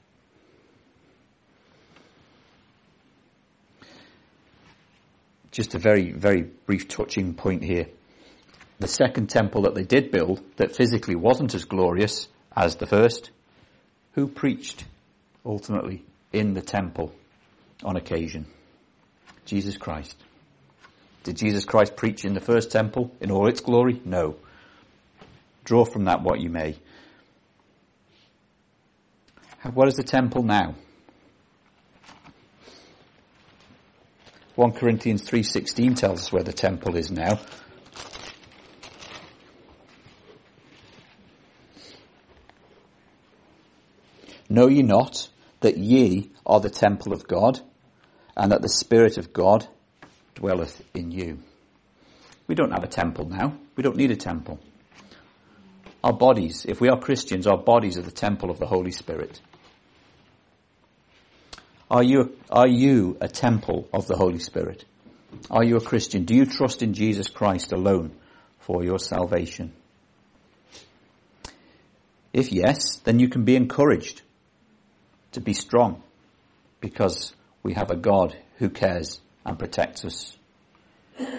Just 5.51 5.74
a 5.74 5.78
very, 5.78 6.12
very 6.12 6.43
brief 6.43 6.89
touching 6.89 7.35
point 7.35 7.62
here. 7.62 7.89
The 8.78 8.89
second 8.89 9.28
temple 9.28 9.62
that 9.62 9.74
they 9.74 9.85
did 9.85 10.11
build, 10.11 10.43
that 10.57 10.74
physically 10.74 11.14
wasn't 11.14 11.55
as 11.55 11.64
glorious 11.64 12.26
as 12.57 12.76
the 12.76 12.87
first, 12.87 13.30
who 14.13 14.29
preached 14.29 14.85
ultimately 15.45 16.05
in 16.33 16.55
the 16.55 16.63
temple 16.63 17.13
on 17.85 17.97
occasion? 17.97 18.47
Jesus 19.45 19.77
Christ. 19.77 20.17
Did 21.25 21.37
Jesus 21.37 21.65
Christ 21.65 21.97
preach 21.97 22.25
in 22.25 22.35
the 22.35 22.41
first 22.41 22.71
temple 22.71 23.13
in 23.21 23.31
all 23.31 23.49
its 23.49 23.61
glory? 23.61 24.01
No. 24.05 24.37
Draw 25.65 25.85
from 25.85 26.05
that 26.05 26.23
what 26.23 26.41
you 26.41 26.51
may. 26.51 26.77
What 29.75 29.87
is 29.87 29.95
the 29.95 30.03
temple 30.03 30.43
now? 30.43 30.75
1 34.57 34.73
Corinthians 34.73 35.23
3.16 35.23 35.97
tells 35.97 36.21
us 36.21 36.33
where 36.33 36.43
the 36.43 36.53
temple 36.53 36.97
is 36.97 37.11
now. 37.11 37.41
Know 44.53 44.68
ye 44.68 44.82
not 44.82 45.30
that 45.61 45.78
ye 45.78 46.30
are 46.44 46.61
the 46.61 46.68
temple 46.68 47.14
of 47.14 47.26
God, 47.26 47.59
and 48.36 48.53
that 48.53 48.61
the 48.61 48.68
Spirit 48.68 49.16
of 49.16 49.32
God 49.32 49.66
dwelleth 50.34 50.84
in 50.92 51.11
you? 51.11 51.38
We 52.46 52.55
don't 52.55 52.72
have 52.72 52.84
a 52.84 52.86
temple 52.86 53.30
now. 53.30 53.57
We 53.76 53.82
don't 53.82 53.96
need 53.96 54.11
a 54.11 54.16
temple. 54.16 54.61
Our 56.05 56.12
bodies, 56.12 56.66
if 56.68 56.82
we 56.82 56.90
are 56.90 57.00
Christians, 57.00 57.46
our 57.46 57.57
bodies 57.57 57.96
are 57.96 58.03
the 58.03 58.11
temple 58.11 58.50
of 58.50 58.59
the 58.59 58.66
Holy 58.66 58.90
Spirit. 58.90 59.40
Are 61.90 62.03
you, 62.03 62.36
are 62.50 62.68
you 62.68 63.16
a 63.22 63.28
temple 63.28 63.88
of 63.90 64.07
the 64.07 64.18
Holy 64.18 64.38
Spirit? 64.38 64.84
Are 65.50 65.64
you 65.64 65.76
a 65.76 65.80
Christian? 65.80 66.26
Do 66.26 66.34
you 66.34 66.44
trust 66.44 66.82
in 66.82 66.92
Jesus 66.92 67.28
Christ 67.28 67.72
alone 67.72 68.14
for 68.59 68.84
your 68.84 68.98
salvation? 68.98 69.72
If 72.34 72.53
yes, 72.53 72.98
then 73.05 73.18
you 73.18 73.30
can 73.30 73.44
be 73.44 73.57
encouraged 73.57 74.20
to 75.33 75.41
be 75.41 75.55
strong 75.55 76.03
because 76.80 77.35
we 77.62 77.74
have 77.74 77.91
a 77.91 77.97
God 77.97 78.37
who 78.59 78.68
cares 78.68 79.20
and 79.45 79.59
protects 79.59 80.05
us. 80.05 80.37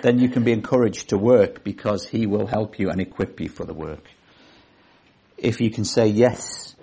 Then 0.02 0.20
you 0.20 0.30
can 0.30 0.44
be 0.44 0.52
encouraged 0.52 1.10
to 1.10 1.18
work 1.18 1.64
because 1.64 2.08
he 2.08 2.26
will 2.26 2.48
help 2.48 2.80
you 2.80 2.89
and 2.89 3.02
equip 3.02 3.39
you 3.39 3.50
for 3.50 3.66
the 3.66 3.74
work. 3.74 4.06
If 5.38 5.60
you 5.62 5.72
can 5.72 5.84
say 5.84 6.08
yes 6.08 6.74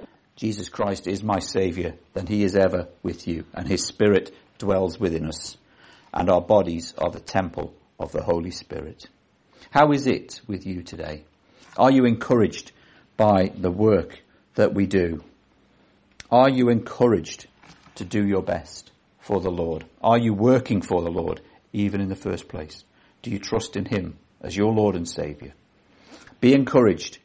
Jesus 0.40 0.70
Christ 0.70 1.06
is 1.06 1.22
my 1.22 1.38
Saviour, 1.38 1.92
then 2.14 2.26
He 2.26 2.44
is 2.44 2.56
ever 2.56 2.88
with 3.02 3.28
you, 3.28 3.44
and 3.52 3.68
His 3.68 3.84
Spirit 3.84 4.34
dwells 4.56 4.98
within 4.98 5.26
us, 5.26 5.58
and 6.14 6.30
our 6.30 6.40
bodies 6.40 6.94
are 6.96 7.11
the 7.11 7.20
temple 7.20 7.74
of 7.98 8.12
the 8.12 8.22
Holy 8.22 8.50
Spirit. 8.50 9.06
How 9.70 9.92
is 9.92 10.06
it 10.06 10.40
with 10.46 10.66
you 10.66 10.82
today? 10.82 11.24
Are 11.76 11.92
you 11.92 12.06
encouraged 12.06 12.72
by 13.18 13.52
the 13.54 13.70
work 13.70 14.22
that 14.54 14.72
we 14.72 14.86
do? 14.86 15.22
Are 16.30 16.48
you 16.48 16.68
encouraged 16.68 17.46
to 17.96 18.04
do 18.04 18.24
your 18.24 18.42
best 18.42 18.90
for 19.18 19.40
the 19.40 19.50
Lord? 19.50 19.84
Are 20.02 20.18
you 20.18 20.32
working 20.32 20.80
for 20.80 21.02
the 21.02 21.10
Lord, 21.10 21.40
even 21.72 22.00
in 22.00 22.08
the 22.08 22.16
first 22.16 22.48
place? 22.48 22.84
Do 23.22 23.30
you 23.30 23.38
trust 23.38 23.76
in 23.76 23.84
Him 23.84 24.16
as 24.40 24.56
your 24.56 24.72
Lord 24.72 24.94
and 24.94 25.08
Saviour? 25.08 25.52
Be 26.40 26.54
encouraged 26.54 27.18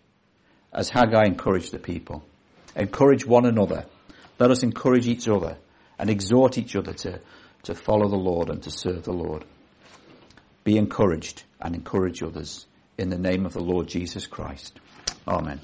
as 0.74 0.90
Haggai 0.90 1.26
encouraged 1.26 1.72
the 1.72 1.80
people. 1.80 2.24
Encourage 2.76 3.26
one 3.26 3.46
another. 3.46 3.86
Let 4.40 4.52
us 4.52 4.64
encourage 4.64 5.08
each 5.08 5.28
other 5.28 5.58
and 5.98 6.10
exhort 6.10 6.58
each 6.58 6.76
other 6.76 6.94
to, 6.94 7.20
to 7.64 7.76
follow 7.76 8.10
the 8.10 8.18
Lord 8.18 8.50
and 8.50 8.62
to 8.64 8.72
serve 8.72 9.04
the 9.04 9.14
Lord. 9.14 9.46
Be 10.64 10.78
encouraged 10.78 11.44
and 11.62 11.76
encourage 11.76 12.22
others 12.24 12.66
in 12.98 13.10
the 13.10 13.18
name 13.18 13.46
of 13.46 13.54
the 13.54 13.64
Lord 13.64 13.88
Jesus 13.88 14.28
Christ. 14.28 14.80
Amen. 15.28 15.62